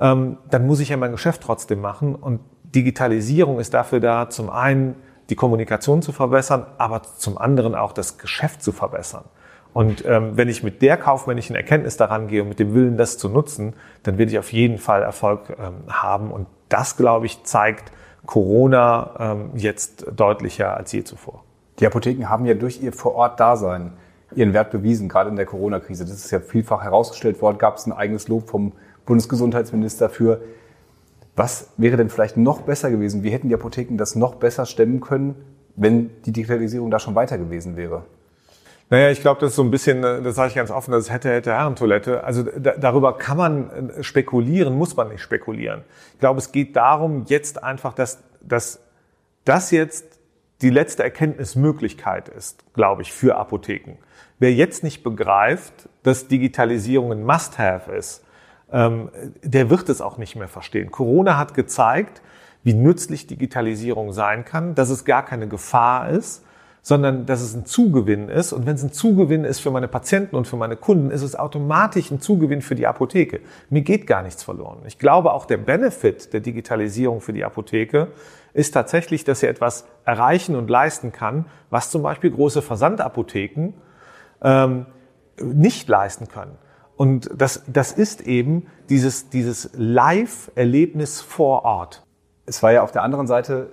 ähm, 0.00 0.38
dann 0.48 0.66
muss 0.66 0.80
ich 0.80 0.88
ja 0.88 0.96
mein 0.96 1.12
Geschäft 1.12 1.42
trotzdem 1.42 1.82
machen. 1.82 2.14
Und 2.14 2.40
Digitalisierung 2.64 3.60
ist 3.60 3.74
dafür 3.74 4.00
da, 4.00 4.30
zum 4.30 4.48
einen 4.48 4.94
die 5.28 5.34
Kommunikation 5.34 6.00
zu 6.00 6.12
verbessern, 6.12 6.64
aber 6.78 7.02
zum 7.02 7.36
anderen 7.36 7.74
auch 7.74 7.92
das 7.92 8.16
Geschäft 8.16 8.62
zu 8.62 8.72
verbessern. 8.72 9.24
Und 9.74 10.02
ähm, 10.06 10.38
wenn 10.38 10.48
ich 10.48 10.62
mit 10.62 10.80
der 10.80 10.96
kaufmännischen 10.96 11.56
Erkenntnis 11.56 11.98
daran 11.98 12.28
gehe 12.28 12.40
und 12.40 12.48
mit 12.48 12.58
dem 12.58 12.72
Willen, 12.72 12.96
das 12.96 13.18
zu 13.18 13.28
nutzen, 13.28 13.74
dann 14.02 14.16
werde 14.16 14.32
ich 14.32 14.38
auf 14.38 14.50
jeden 14.50 14.78
Fall 14.78 15.02
Erfolg 15.02 15.54
ähm, 15.58 15.92
haben. 15.92 16.30
Und 16.30 16.46
das, 16.70 16.96
glaube 16.96 17.26
ich, 17.26 17.44
zeigt, 17.44 17.92
Corona 18.26 19.14
ähm, 19.18 19.50
jetzt 19.54 20.06
deutlicher 20.14 20.76
als 20.76 20.92
je 20.92 21.04
zuvor. 21.04 21.44
Die 21.78 21.86
Apotheken 21.86 22.28
haben 22.28 22.46
ja 22.46 22.54
durch 22.54 22.82
ihr 22.82 22.92
Vor-Ort-Dasein 22.92 23.92
ihren 24.34 24.52
Wert 24.52 24.70
bewiesen, 24.70 25.08
gerade 25.08 25.30
in 25.30 25.36
der 25.36 25.46
Corona-Krise. 25.46 26.04
Das 26.04 26.14
ist 26.14 26.30
ja 26.30 26.40
vielfach 26.40 26.82
herausgestellt 26.82 27.42
worden, 27.42 27.58
gab 27.58 27.76
es 27.76 27.86
ein 27.86 27.92
eigenes 27.92 28.28
Lob 28.28 28.48
vom 28.48 28.72
Bundesgesundheitsminister 29.04 30.08
für. 30.08 30.40
Was 31.34 31.70
wäre 31.76 31.96
denn 31.96 32.10
vielleicht 32.10 32.36
noch 32.36 32.60
besser 32.60 32.90
gewesen? 32.90 33.22
Wie 33.22 33.30
hätten 33.30 33.48
die 33.48 33.54
Apotheken 33.54 33.96
das 33.96 34.14
noch 34.14 34.34
besser 34.34 34.66
stemmen 34.66 35.00
können, 35.00 35.34
wenn 35.76 36.10
die 36.24 36.32
Digitalisierung 36.32 36.90
da 36.90 36.98
schon 36.98 37.14
weiter 37.14 37.38
gewesen 37.38 37.76
wäre? 37.76 38.04
Naja, 38.92 39.10
ich 39.10 39.22
glaube, 39.22 39.40
das 39.40 39.52
ist 39.52 39.56
so 39.56 39.62
ein 39.62 39.70
bisschen, 39.70 40.04
äh, 40.04 40.20
das 40.20 40.34
sage 40.34 40.50
ich 40.50 40.54
ganz 40.54 40.70
offen, 40.70 40.92
das 40.92 41.10
hätte, 41.10 41.30
hätte 41.30 41.54
Herrentoilette. 41.54 42.24
Also 42.24 42.42
da, 42.42 42.72
darüber 42.72 43.16
kann 43.16 43.38
man 43.38 43.88
äh, 43.88 44.02
spekulieren, 44.02 44.76
muss 44.76 44.94
man 44.96 45.08
nicht 45.08 45.22
spekulieren. 45.22 45.82
Ich 46.12 46.20
glaube, 46.20 46.38
es 46.38 46.52
geht 46.52 46.76
darum, 46.76 47.24
jetzt 47.26 47.64
einfach, 47.64 47.94
dass, 47.94 48.22
dass 48.42 48.80
das 49.46 49.70
jetzt 49.70 50.18
die 50.60 50.68
letzte 50.68 51.04
Erkenntnismöglichkeit 51.04 52.28
ist, 52.28 52.66
glaube 52.74 53.00
ich, 53.00 53.14
für 53.14 53.36
Apotheken. 53.36 53.96
Wer 54.38 54.52
jetzt 54.52 54.84
nicht 54.84 55.02
begreift, 55.02 55.88
dass 56.02 56.28
Digitalisierung 56.28 57.12
ein 57.12 57.24
Must-Have 57.24 57.92
ist, 57.92 58.22
ähm, 58.70 59.10
der 59.42 59.70
wird 59.70 59.88
es 59.88 60.02
auch 60.02 60.18
nicht 60.18 60.36
mehr 60.36 60.48
verstehen. 60.48 60.90
Corona 60.90 61.38
hat 61.38 61.54
gezeigt, 61.54 62.20
wie 62.62 62.74
nützlich 62.74 63.26
Digitalisierung 63.26 64.12
sein 64.12 64.44
kann, 64.44 64.74
dass 64.74 64.90
es 64.90 65.06
gar 65.06 65.24
keine 65.24 65.48
Gefahr 65.48 66.10
ist, 66.10 66.44
sondern 66.82 67.26
dass 67.26 67.40
es 67.40 67.54
ein 67.54 67.64
Zugewinn 67.64 68.28
ist. 68.28 68.52
Und 68.52 68.66
wenn 68.66 68.74
es 68.74 68.82
ein 68.82 68.92
Zugewinn 68.92 69.44
ist 69.44 69.60
für 69.60 69.70
meine 69.70 69.86
Patienten 69.86 70.34
und 70.34 70.48
für 70.48 70.56
meine 70.56 70.76
Kunden, 70.76 71.12
ist 71.12 71.22
es 71.22 71.36
automatisch 71.36 72.10
ein 72.10 72.20
Zugewinn 72.20 72.60
für 72.60 72.74
die 72.74 72.88
Apotheke. 72.88 73.40
Mir 73.70 73.82
geht 73.82 74.08
gar 74.08 74.22
nichts 74.22 74.42
verloren. 74.42 74.80
Ich 74.86 74.98
glaube, 74.98 75.32
auch 75.32 75.46
der 75.46 75.58
Benefit 75.58 76.32
der 76.32 76.40
Digitalisierung 76.40 77.20
für 77.20 77.32
die 77.32 77.44
Apotheke 77.44 78.08
ist 78.52 78.74
tatsächlich, 78.74 79.22
dass 79.22 79.40
sie 79.40 79.46
etwas 79.46 79.86
erreichen 80.04 80.56
und 80.56 80.68
leisten 80.68 81.12
kann, 81.12 81.46
was 81.70 81.90
zum 81.90 82.02
Beispiel 82.02 82.32
große 82.32 82.62
Versandapotheken 82.62 83.74
ähm, 84.42 84.86
nicht 85.40 85.88
leisten 85.88 86.26
können. 86.26 86.58
Und 86.96 87.30
das, 87.34 87.62
das 87.68 87.92
ist 87.92 88.22
eben 88.22 88.66
dieses, 88.88 89.30
dieses 89.30 89.70
Live-Erlebnis 89.74 91.20
vor 91.20 91.64
Ort. 91.64 92.04
Es 92.44 92.62
war 92.62 92.72
ja 92.72 92.82
auf 92.82 92.92
der 92.92 93.02
anderen 93.02 93.28
Seite 93.28 93.70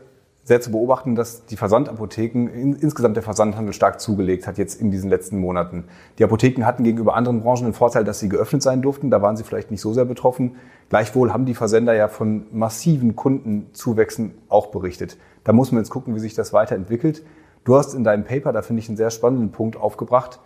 sehr 0.50 0.62
zu 0.62 0.72
beobachten, 0.72 1.14
dass 1.14 1.46
die 1.46 1.58
Versandapotheken, 1.58 2.48
in, 2.48 2.74
insgesamt 2.74 3.16
der 3.16 3.22
Versandhandel 3.22 3.72
stark 3.72 4.02
zugelegt 4.02 4.48
hat 4.48 4.58
jetzt 4.58 4.82
in 4.82 4.90
diesen 4.90 5.08
letzten 5.08 5.38
Monaten. 5.38 5.84
Die 6.18 6.24
Apotheken 6.24 6.66
hatten 6.66 6.84
gegenüber 6.84 7.16
anderen 7.16 7.42
Branchen 7.44 7.66
den 7.66 7.74
Vorteil, 7.74 8.04
dass 8.04 8.20
sie 8.20 8.30
geöffnet 8.30 8.64
sein 8.64 8.82
durften. 8.82 9.12
Da 9.12 9.22
waren 9.22 9.38
sie 9.38 9.44
vielleicht 9.44 9.70
nicht 9.70 9.82
so 9.82 9.94
sehr 9.94 10.06
betroffen. 10.06 10.56
Gleichwohl 10.90 11.32
haben 11.32 11.46
die 11.46 11.54
Versender 11.54 11.94
ja 11.94 12.08
von 12.08 12.48
massiven 12.52 13.16
Kundenzuwächsen 13.16 14.34
auch 14.50 14.72
berichtet. 14.72 15.18
Da 15.44 15.54
muss 15.54 15.72
man 15.72 15.82
jetzt 15.82 15.92
gucken, 15.92 16.16
wie 16.16 16.20
sich 16.20 16.34
das 16.34 16.52
weiterentwickelt. 16.52 17.24
Du 17.64 17.76
hast 17.76 17.94
in 17.94 18.04
deinem 18.04 18.24
Paper, 18.24 18.52
da 18.52 18.64
finde 18.64 18.80
ich 18.82 18.90
einen 18.90 18.98
sehr 18.98 19.12
spannenden 19.12 19.52
Punkt 19.52 19.78
aufgebracht, 19.78 20.40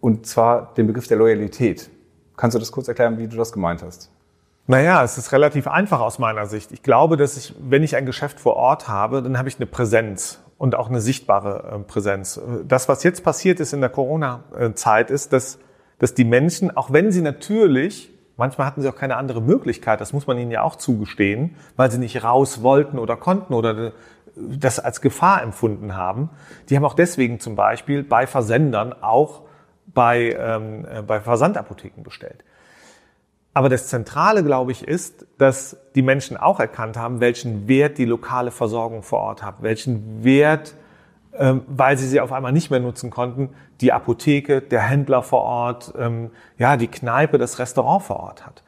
und 0.00 0.26
zwar 0.26 0.74
den 0.74 0.88
Begriff 0.88 1.06
der 1.06 1.16
Loyalität. 1.16 1.90
Kannst 2.36 2.56
du 2.56 2.58
das 2.58 2.72
kurz 2.72 2.88
erklären, 2.88 3.18
wie 3.18 3.28
du 3.28 3.36
das 3.36 3.52
gemeint 3.52 3.84
hast? 3.84 4.10
Naja, 4.70 5.02
es 5.02 5.16
ist 5.16 5.32
relativ 5.32 5.66
einfach 5.66 6.00
aus 6.00 6.18
meiner 6.18 6.44
Sicht. 6.44 6.72
Ich 6.72 6.82
glaube, 6.82 7.16
dass 7.16 7.38
ich, 7.38 7.54
wenn 7.58 7.82
ich 7.82 7.96
ein 7.96 8.04
Geschäft 8.04 8.38
vor 8.38 8.56
Ort 8.56 8.86
habe, 8.86 9.22
dann 9.22 9.38
habe 9.38 9.48
ich 9.48 9.56
eine 9.56 9.64
Präsenz 9.64 10.44
und 10.58 10.74
auch 10.74 10.90
eine 10.90 11.00
sichtbare 11.00 11.72
äh, 11.72 11.78
Präsenz. 11.78 12.38
Das, 12.64 12.86
was 12.86 13.02
jetzt 13.02 13.24
passiert 13.24 13.60
ist 13.60 13.72
in 13.72 13.80
der 13.80 13.88
Corona-Zeit, 13.88 15.10
ist, 15.10 15.32
dass, 15.32 15.58
dass 15.98 16.12
die 16.12 16.26
Menschen, 16.26 16.76
auch 16.76 16.92
wenn 16.92 17.10
sie 17.12 17.22
natürlich, 17.22 18.10
manchmal 18.36 18.66
hatten 18.66 18.82
sie 18.82 18.90
auch 18.90 18.94
keine 18.94 19.16
andere 19.16 19.40
Möglichkeit, 19.40 20.02
das 20.02 20.12
muss 20.12 20.26
man 20.26 20.36
ihnen 20.36 20.50
ja 20.50 20.60
auch 20.60 20.76
zugestehen, 20.76 21.56
weil 21.76 21.90
sie 21.90 21.98
nicht 21.98 22.22
raus 22.22 22.62
wollten 22.62 22.98
oder 22.98 23.16
konnten 23.16 23.54
oder 23.54 23.92
das 24.36 24.78
als 24.78 25.00
Gefahr 25.00 25.42
empfunden 25.42 25.96
haben, 25.96 26.28
die 26.68 26.76
haben 26.76 26.84
auch 26.84 26.92
deswegen 26.92 27.40
zum 27.40 27.56
Beispiel 27.56 28.02
bei 28.02 28.26
Versendern 28.26 28.92
auch 29.00 29.44
bei, 29.86 30.36
ähm, 30.38 30.84
äh, 30.84 31.00
bei 31.00 31.20
Versandapotheken 31.20 32.02
bestellt. 32.02 32.44
Aber 33.58 33.68
das 33.68 33.88
Zentrale, 33.88 34.44
glaube 34.44 34.70
ich, 34.70 34.86
ist, 34.86 35.26
dass 35.36 35.78
die 35.96 36.02
Menschen 36.02 36.36
auch 36.36 36.60
erkannt 36.60 36.96
haben, 36.96 37.18
welchen 37.18 37.66
Wert 37.66 37.98
die 37.98 38.04
lokale 38.04 38.52
Versorgung 38.52 39.02
vor 39.02 39.18
Ort 39.18 39.42
hat, 39.42 39.62
welchen 39.62 40.22
Wert, 40.22 40.76
ähm, 41.36 41.62
weil 41.66 41.98
sie 41.98 42.06
sie 42.06 42.20
auf 42.20 42.30
einmal 42.30 42.52
nicht 42.52 42.70
mehr 42.70 42.78
nutzen 42.78 43.10
konnten, 43.10 43.48
die 43.80 43.92
Apotheke, 43.92 44.60
der 44.62 44.82
Händler 44.82 45.24
vor 45.24 45.42
Ort, 45.42 45.92
ähm, 45.98 46.30
ja, 46.56 46.76
die 46.76 46.86
Kneipe, 46.86 47.36
das 47.36 47.58
Restaurant 47.58 48.04
vor 48.04 48.20
Ort 48.20 48.46
hat. 48.46 48.62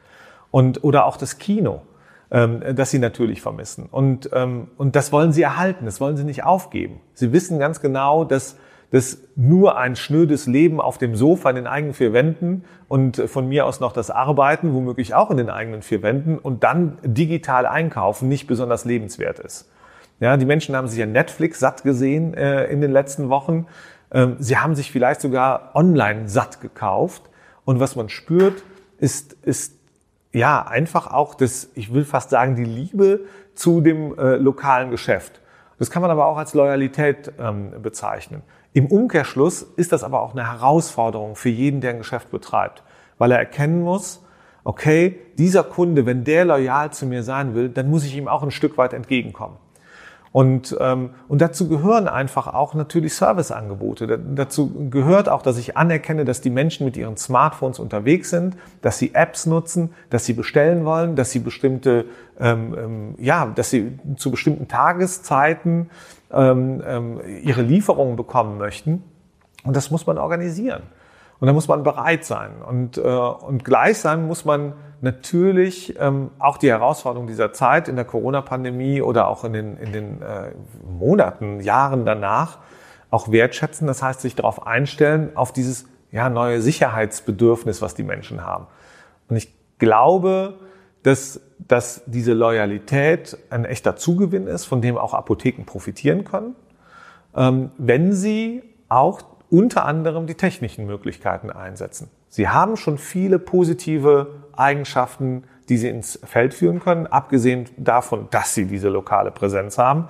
Und, 0.51 0.83
oder 0.83 1.05
auch 1.05 1.15
das 1.15 1.37
Kino, 1.37 1.83
ähm, 2.29 2.61
das 2.75 2.91
sie 2.91 2.99
natürlich 2.99 3.41
vermissen. 3.41 3.87
Und, 3.89 4.29
ähm, 4.33 4.71
und 4.77 4.97
das 4.97 5.13
wollen 5.13 5.31
sie 5.31 5.43
erhalten, 5.43 5.85
das 5.85 6.01
wollen 6.01 6.17
sie 6.17 6.25
nicht 6.25 6.43
aufgeben. 6.43 6.99
Sie 7.13 7.31
wissen 7.31 7.59
ganz 7.59 7.79
genau, 7.79 8.25
dass 8.25 8.57
dass 8.91 9.19
nur 9.35 9.77
ein 9.77 9.95
schnödes 9.95 10.47
Leben 10.47 10.79
auf 10.79 10.97
dem 10.97 11.15
Sofa 11.15 11.49
in 11.49 11.55
den 11.55 11.67
eigenen 11.67 11.93
vier 11.93 12.13
Wänden 12.13 12.65
und 12.87 13.17
von 13.17 13.47
mir 13.47 13.65
aus 13.65 13.79
noch 13.79 13.93
das 13.93 14.11
Arbeiten, 14.11 14.73
womöglich 14.73 15.13
auch 15.15 15.31
in 15.31 15.37
den 15.37 15.49
eigenen 15.49 15.81
vier 15.81 16.03
Wänden 16.03 16.37
und 16.37 16.63
dann 16.63 16.97
digital 17.03 17.65
einkaufen 17.65 18.27
nicht 18.27 18.47
besonders 18.47 18.85
lebenswert 18.85 19.39
ist. 19.39 19.69
Ja, 20.19 20.37
die 20.37 20.45
Menschen 20.45 20.75
haben 20.75 20.87
sich 20.87 20.99
ja 20.99 21.05
Netflix 21.05 21.59
satt 21.59 21.83
gesehen 21.83 22.33
äh, 22.35 22.65
in 22.65 22.81
den 22.81 22.91
letzten 22.91 23.29
Wochen. 23.29 23.65
Ähm, 24.11 24.35
sie 24.39 24.57
haben 24.57 24.75
sich 24.75 24.91
vielleicht 24.91 25.21
sogar 25.21 25.71
online 25.73 26.29
satt 26.29 26.61
gekauft. 26.61 27.23
Und 27.65 27.79
was 27.79 27.95
man 27.95 28.09
spürt, 28.09 28.63
ist, 28.99 29.33
ist 29.41 29.73
ja 30.31 30.61
einfach 30.61 31.07
auch 31.07 31.33
das, 31.33 31.69
ich 31.75 31.93
will 31.93 32.03
fast 32.03 32.29
sagen, 32.29 32.55
die 32.55 32.65
Liebe 32.65 33.21
zu 33.55 33.81
dem 33.81 34.17
äh, 34.17 34.35
lokalen 34.35 34.91
Geschäft. 34.91 35.40
Das 35.81 35.89
kann 35.89 36.03
man 36.03 36.11
aber 36.11 36.27
auch 36.27 36.37
als 36.37 36.53
Loyalität 36.53 37.33
ähm, 37.39 37.81
bezeichnen. 37.81 38.43
Im 38.71 38.85
Umkehrschluss 38.85 39.63
ist 39.63 39.91
das 39.91 40.03
aber 40.03 40.21
auch 40.21 40.33
eine 40.33 40.47
Herausforderung 40.47 41.35
für 41.35 41.49
jeden, 41.49 41.81
der 41.81 41.89
ein 41.89 41.97
Geschäft 41.97 42.29
betreibt, 42.29 42.83
weil 43.17 43.31
er 43.31 43.39
erkennen 43.39 43.81
muss, 43.81 44.23
okay, 44.63 45.17
dieser 45.39 45.63
Kunde, 45.63 46.05
wenn 46.05 46.23
der 46.23 46.45
loyal 46.45 46.91
zu 46.93 47.07
mir 47.07 47.23
sein 47.23 47.55
will, 47.55 47.69
dann 47.69 47.89
muss 47.89 48.05
ich 48.05 48.15
ihm 48.15 48.27
auch 48.27 48.43
ein 48.43 48.51
Stück 48.51 48.77
weit 48.77 48.93
entgegenkommen. 48.93 49.57
Und, 50.33 50.77
ähm, 50.79 51.09
und 51.27 51.41
dazu 51.41 51.67
gehören 51.67 52.07
einfach 52.07 52.47
auch 52.47 52.73
natürlich 52.73 53.15
Serviceangebote. 53.15 54.17
Dazu 54.17 54.89
gehört 54.89 55.27
auch, 55.27 55.41
dass 55.41 55.57
ich 55.57 55.75
anerkenne, 55.75 56.23
dass 56.23 56.39
die 56.39 56.49
Menschen 56.49 56.85
mit 56.85 56.95
ihren 56.95 57.17
Smartphones 57.17 57.79
unterwegs 57.79 58.29
sind, 58.29 58.55
dass 58.81 58.97
sie 58.97 59.13
Apps 59.13 59.45
nutzen, 59.45 59.93
dass 60.09 60.25
sie 60.25 60.33
bestellen 60.33 60.85
wollen, 60.85 61.17
dass 61.17 61.31
sie 61.31 61.39
bestimmte, 61.39 62.05
ähm, 62.39 62.75
ähm, 62.77 63.15
ja, 63.17 63.51
dass 63.53 63.71
sie 63.71 63.99
zu 64.15 64.31
bestimmten 64.31 64.69
Tageszeiten 64.69 65.89
ähm, 66.31 66.81
ähm, 66.87 67.19
ihre 67.43 67.61
Lieferungen 67.61 68.15
bekommen 68.15 68.57
möchten. 68.57 69.03
Und 69.65 69.75
das 69.75 69.91
muss 69.91 70.07
man 70.07 70.17
organisieren. 70.17 70.83
Und 71.41 71.47
da 71.47 71.53
muss 71.53 71.67
man 71.67 71.83
bereit 71.83 72.23
sein. 72.23 72.51
Und, 72.65 72.97
äh, 72.97 73.01
und 73.01 73.65
gleichsam 73.65 74.27
muss 74.27 74.45
man 74.45 74.73
natürlich 75.01 75.99
ähm, 75.99 76.31
auch 76.39 76.57
die 76.57 76.69
Herausforderung 76.69 77.27
dieser 77.27 77.53
Zeit 77.53 77.87
in 77.87 77.95
der 77.95 78.05
Corona-Pandemie 78.05 79.01
oder 79.01 79.27
auch 79.27 79.43
in 79.43 79.53
den, 79.53 79.77
in 79.77 79.91
den 79.91 80.21
äh, 80.21 80.51
Monaten, 80.87 81.59
Jahren 81.59 82.05
danach 82.05 82.59
auch 83.09 83.31
wertschätzen. 83.31 83.87
Das 83.87 84.01
heißt, 84.01 84.21
sich 84.21 84.35
darauf 84.35 84.65
einstellen, 84.65 85.35
auf 85.35 85.51
dieses 85.51 85.85
ja, 86.11 86.29
neue 86.29 86.61
Sicherheitsbedürfnis, 86.61 87.81
was 87.81 87.95
die 87.95 88.03
Menschen 88.03 88.45
haben. 88.45 88.67
Und 89.27 89.37
ich 89.37 89.53
glaube, 89.79 90.59
dass, 91.03 91.41
dass 91.57 92.03
diese 92.05 92.33
Loyalität 92.33 93.37
ein 93.49 93.65
echter 93.65 93.95
Zugewinn 93.95 94.47
ist, 94.47 94.65
von 94.65 94.81
dem 94.81 94.97
auch 94.97 95.13
Apotheken 95.13 95.63
profitieren 95.65 96.25
können, 96.25 96.55
ähm, 97.35 97.71
wenn 97.77 98.13
sie 98.13 98.63
auch 98.89 99.21
unter 99.49 99.85
anderem 99.85 100.27
die 100.27 100.35
technischen 100.35 100.85
Möglichkeiten 100.85 101.49
einsetzen. 101.49 102.09
Sie 102.31 102.47
haben 102.47 102.77
schon 102.77 102.97
viele 102.97 103.39
positive 103.39 104.45
Eigenschaften, 104.53 105.43
die 105.67 105.77
Sie 105.77 105.89
ins 105.89 106.17
Feld 106.23 106.53
führen 106.53 106.79
können. 106.79 107.05
Abgesehen 107.05 107.65
davon, 107.75 108.29
dass 108.31 108.55
Sie 108.55 108.67
diese 108.67 108.87
lokale 108.87 109.31
Präsenz 109.31 109.77
haben, 109.77 110.07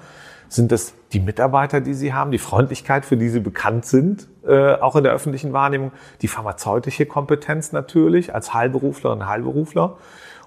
sind 0.48 0.72
es 0.72 0.94
die 1.14 1.20
Mitarbeiter, 1.20 1.82
die 1.82 1.96
Sie 1.96 2.14
haben, 2.14 2.30
die 2.30 2.38
Freundlichkeit, 2.38 3.06
für 3.06 3.18
die 3.18 3.28
Sie 3.28 3.40
bekannt 3.40 3.86
sind, 3.86 4.28
äh, 4.46 4.74
auch 4.76 4.96
in 4.96 5.04
der 5.04 5.14
öffentlichen 5.14 5.52
Wahrnehmung, 5.52 5.94
die 6.22 6.28
pharmazeutische 6.28 7.08
Kompetenz 7.08 7.72
natürlich 7.72 8.36
als 8.36 8.54
Heilberufler 8.54 9.14
und 9.14 9.28
Heilberufler. 9.28 9.98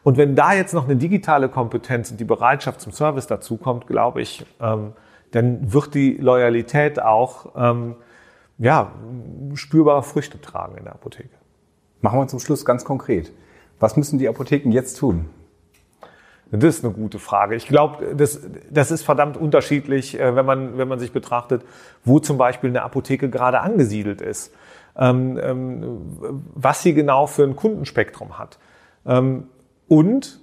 Und 0.04 0.16
wenn 0.16 0.36
da 0.36 0.52
jetzt 0.52 0.74
noch 0.74 0.84
eine 0.84 0.94
digitale 0.94 1.48
Kompetenz 1.48 2.08
und 2.12 2.20
die 2.20 2.24
Bereitschaft 2.24 2.80
zum 2.80 2.92
Service 2.92 3.26
dazukommt, 3.26 3.88
glaube 3.88 4.22
ich, 4.22 4.46
ähm, 4.60 4.92
dann 5.32 5.72
wird 5.72 5.94
die 5.94 6.18
Loyalität 6.18 7.02
auch 7.02 7.46
ähm, 7.56 7.96
ja, 8.58 8.92
spürbare 9.54 10.04
Früchte 10.04 10.40
tragen 10.40 10.76
in 10.78 10.84
der 10.84 10.92
Apotheke. 10.92 11.30
Machen 12.04 12.18
wir 12.18 12.28
zum 12.28 12.38
Schluss 12.38 12.66
ganz 12.66 12.84
konkret. 12.84 13.32
Was 13.80 13.96
müssen 13.96 14.18
die 14.18 14.28
Apotheken 14.28 14.70
jetzt 14.72 14.98
tun? 14.98 15.24
Das 16.50 16.76
ist 16.76 16.84
eine 16.84 16.92
gute 16.92 17.18
Frage. 17.18 17.54
Ich 17.54 17.66
glaube, 17.66 18.14
das, 18.14 18.42
das 18.70 18.90
ist 18.90 19.02
verdammt 19.02 19.38
unterschiedlich, 19.38 20.20
äh, 20.20 20.36
wenn 20.36 20.44
man, 20.44 20.76
wenn 20.76 20.86
man 20.86 20.98
sich 20.98 21.12
betrachtet, 21.12 21.62
wo 22.04 22.18
zum 22.18 22.36
Beispiel 22.36 22.68
eine 22.68 22.82
Apotheke 22.82 23.30
gerade 23.30 23.60
angesiedelt 23.60 24.20
ist, 24.20 24.52
ähm, 24.98 25.40
ähm, 25.42 26.02
was 26.54 26.82
sie 26.82 26.92
genau 26.92 27.26
für 27.26 27.44
ein 27.44 27.56
Kundenspektrum 27.56 28.36
hat. 28.36 28.58
Ähm, 29.06 29.44
und 29.88 30.40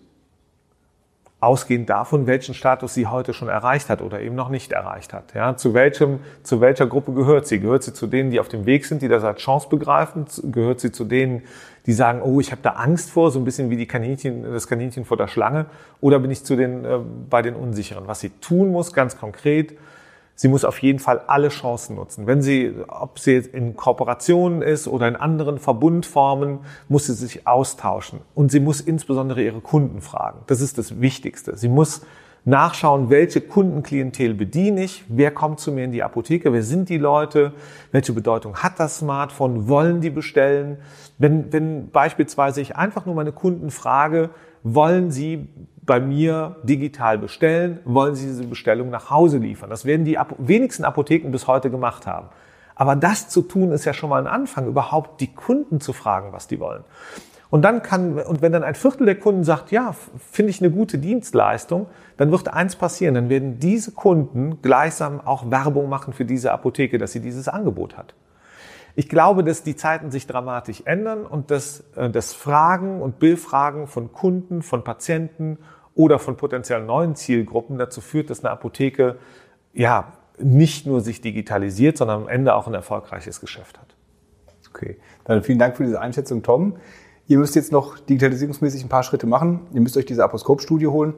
ausgehend 1.42 1.90
davon, 1.90 2.28
welchen 2.28 2.54
Status 2.54 2.94
sie 2.94 3.08
heute 3.08 3.34
schon 3.34 3.50
erreicht 3.50 3.90
hat 3.90 4.02
oder 4.02 4.22
eben 4.22 4.36
noch 4.36 4.50
nicht 4.50 4.72
erreicht 4.72 5.12
hat. 5.12 5.34
Ja, 5.34 5.58
zu 5.58 5.74
welchem, 5.74 6.20
zu 6.44 6.62
welcher 6.62 6.86
Gruppe 6.86 7.14
gehört 7.14 7.48
sie? 7.48 7.60
Gehört 7.60 7.84
sie 7.84 7.94
zu 7.94 8.06
denen, 8.06 8.30
die 8.30 8.40
auf 8.40 8.48
dem 8.48 8.68
Weg 8.68 8.86
sind, 8.86 9.02
die 9.02 9.08
das 9.08 9.24
als 9.24 9.42
Chance 9.42 9.68
begreifen? 9.68 10.26
Gehört 10.52 10.80
sie 10.80 10.92
zu 10.92 11.04
denen, 11.04 11.42
die 11.88 11.94
sagen, 11.94 12.22
oh, 12.22 12.40
ich 12.40 12.52
habe 12.52 12.62
da 12.62 12.72
Angst 12.74 13.10
vor, 13.10 13.32
so 13.32 13.40
ein 13.40 13.46
bisschen 13.46 13.72
wie 13.72 13.76
die 13.76 13.88
Kaninchen, 13.88 14.44
das 14.44 14.68
Kaninchen 14.68 15.04
vor 15.04 15.18
der 15.18 15.28
Schlange? 15.28 15.66
Oder 16.00 16.20
bin 16.20 16.30
ich 16.30 16.46
zu 16.46 16.56
den, 16.56 16.86
äh, 16.86 17.00
bei 17.28 17.42
den 17.42 17.56
Unsicheren? 17.56 18.08
Was 18.08 18.20
sie 18.20 18.30
tun 18.30 18.72
muss, 18.72 18.94
ganz 18.94 19.18
konkret, 19.18 19.76
sie 20.42 20.48
muss 20.48 20.66
auf 20.66 20.80
jeden 20.80 20.98
Fall 20.98 21.22
alle 21.28 21.50
Chancen 21.50 21.98
nutzen. 21.98 22.26
Wenn 22.26 22.42
sie, 22.42 22.74
ob 22.88 23.20
sie 23.20 23.36
in 23.36 23.76
Kooperationen 23.76 24.64
ist 24.64 24.88
oder 24.88 25.08
in 25.08 25.16
anderen 25.16 25.60
Verbundformen, 25.60 26.62
muss 26.90 27.06
sie 27.06 27.14
sich 27.14 27.46
austauschen. 27.46 28.22
Und 28.34 28.52
sie 28.52 28.60
muss 28.60 28.82
insbesondere 28.82 29.44
ihre 29.44 29.62
Kunden 29.62 30.02
fragen. 30.02 30.40
Das 30.48 30.60
ist 30.60 30.80
das 30.80 31.00
Wichtigste. 31.00 31.56
Sie 31.58 31.68
muss 31.68 32.02
nachschauen, 32.44 33.12
welche 33.12 33.40
Kundenklientel 33.40 34.34
bediene 34.34 34.86
ich, 34.86 35.04
wer 35.10 35.30
kommt 35.30 35.60
zu 35.60 35.72
mir 35.72 35.84
in 35.84 35.92
die 35.92 36.02
Apotheke, 36.02 36.52
wer 36.52 36.64
sind 36.64 36.90
die 36.90 36.98
Leute, 36.98 37.54
welche 37.92 38.14
Bedeutung 38.14 38.56
hat 38.56 38.80
das 38.80 38.98
Smartphone, 38.98 39.68
wollen 39.68 40.02
die 40.02 40.10
bestellen. 40.10 40.78
Wenn, 41.20 41.54
wenn 41.54 41.92
beispielsweise 41.92 42.62
ich 42.62 42.76
einfach 42.76 43.06
nur 43.06 43.14
meine 43.14 43.32
Kunden 43.32 43.70
frage, 43.70 44.32
wollen 44.64 45.12
sie 45.12 45.50
bei 45.84 46.00
mir 46.00 46.58
digital 46.64 47.18
bestellen, 47.18 47.80
wollen 47.86 48.16
Sie 48.16 48.28
diese 48.28 48.46
Bestellung 48.46 48.90
nach 48.90 49.10
Hause 49.10 49.40
liefern. 49.40 49.70
Das 49.70 49.86
werden 49.86 50.06
die 50.06 50.18
wenigsten 50.38 50.86
Apotheken 50.86 51.32
bis 51.32 51.48
heute 51.48 51.70
gemacht 51.70 52.06
haben. 52.06 52.30
Aber 52.76 52.96
das 52.96 53.30
zu 53.30 53.42
tun 53.42 53.72
ist 53.72 53.86
ja 53.86 53.94
schon 53.94 54.10
mal 54.10 54.22
ein 54.22 54.28
Anfang, 54.28 54.68
überhaupt 54.68 55.22
die 55.22 55.34
Kunden 55.34 55.82
zu 55.82 55.94
fragen, 55.94 56.34
was 56.34 56.48
die 56.48 56.60
wollen. 56.60 56.84
Und 57.52 57.64
dann 57.64 57.84
kann, 57.84 58.18
und 58.18 58.42
wenn 58.42 58.54
dann 58.54 58.64
ein 58.64 58.76
Viertel 58.76 59.06
der 59.06 59.20
Kunden 59.20 59.44
sagt, 59.44 59.72
ja, 59.72 59.94
finde 60.32 60.52
ich 60.52 60.62
eine 60.62 60.72
gute 60.72 60.98
Dienstleistung, 60.98 61.88
dann 62.16 62.32
wird 62.32 62.48
eins 62.48 62.78
passieren. 62.78 63.14
Dann 63.14 63.30
werden 63.30 63.60
diese 63.60 63.92
Kunden 63.92 64.62
gleichsam 64.62 65.20
auch 65.20 65.52
Werbung 65.52 65.90
machen 65.90 66.14
für 66.14 66.24
diese 66.24 66.54
Apotheke, 66.54 66.98
dass 66.98 67.12
sie 67.12 67.20
dieses 67.20 67.50
Angebot 67.50 67.98
hat. 67.98 68.14
Ich 68.96 69.10
glaube, 69.10 69.44
dass 69.44 69.64
die 69.64 69.76
Zeiten 69.76 70.12
sich 70.12 70.28
dramatisch 70.28 70.84
ändern 70.86 71.26
und 71.26 71.52
dass 71.52 71.84
äh, 71.96 72.10
das 72.10 72.34
Fragen 72.34 73.02
und 73.02 73.20
Befragen 73.20 73.88
von 73.88 74.12
Kunden, 74.12 74.62
von 74.62 74.84
Patienten 74.84 75.58
oder 75.96 76.20
von 76.20 76.38
potenziellen 76.38 76.86
neuen 76.86 77.16
Zielgruppen 77.16 77.78
dazu 77.78 78.02
führt, 78.02 78.30
dass 78.30 78.44
eine 78.44 78.52
Apotheke 78.52 79.18
ja, 79.74 80.14
nicht 80.38 80.86
nur 80.86 81.02
sich 81.02 81.22
digitalisiert, 81.22 81.98
sondern 81.98 82.24
am 82.24 82.28
Ende 82.28 82.56
auch 82.56 82.68
ein 82.68 82.74
erfolgreiches 82.74 83.40
Geschäft 83.40 83.80
hat. 83.80 83.96
Okay, 84.74 84.98
dann 85.26 85.44
vielen 85.44 85.60
Dank 85.60 85.78
für 85.78 85.84
diese 85.84 86.00
Einschätzung, 86.00 86.44
Tom. 86.44 86.78
Ihr 87.28 87.38
müsst 87.38 87.56
jetzt 87.56 87.72
noch 87.72 88.00
digitalisierungsmäßig 88.00 88.84
ein 88.84 88.90
paar 88.90 89.04
Schritte 89.04 89.28
machen. 89.28 89.62
Ihr 89.74 89.82
müsst 89.82 89.96
euch 89.98 90.06
diese 90.06 90.24
Aposkop-Studie 90.24 90.88
holen. 90.88 91.14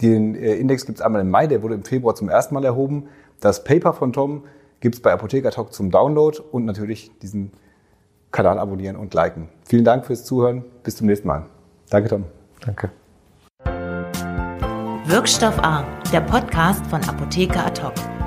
Den 0.00 0.34
äh, 0.34 0.54
Index 0.54 0.86
gibt 0.86 0.98
es 0.98 1.04
einmal 1.04 1.20
im 1.22 1.30
Mai, 1.30 1.46
der 1.46 1.62
wurde 1.62 1.74
im 1.74 1.84
Februar 1.84 2.14
zum 2.14 2.28
ersten 2.28 2.54
Mal 2.54 2.64
erhoben. 2.64 3.08
Das 3.40 3.64
Paper 3.64 3.92
von 3.92 4.12
Tom 4.12 4.44
gibt 4.80 4.96
es 4.96 5.02
bei 5.02 5.12
Apotheker 5.12 5.50
Talk 5.50 5.72
zum 5.72 5.90
Download 5.90 6.38
und 6.50 6.64
natürlich 6.64 7.10
diesen 7.20 7.52
Kanal 8.30 8.58
abonnieren 8.58 8.96
und 8.96 9.12
liken. 9.14 9.48
Vielen 9.64 9.84
Dank 9.84 10.06
fürs 10.06 10.24
Zuhören. 10.24 10.64
Bis 10.82 10.96
zum 10.96 11.06
nächsten 11.06 11.28
Mal. 11.28 11.46
Danke, 11.90 12.08
Tom. 12.08 12.24
Danke. 12.60 12.90
Wirkstoff 15.06 15.58
A, 15.58 15.84
der 16.12 16.20
Podcast 16.20 16.86
von 16.86 17.02
Apotheker 17.04 17.66
Ad 17.66 17.82
hoc. 17.82 18.19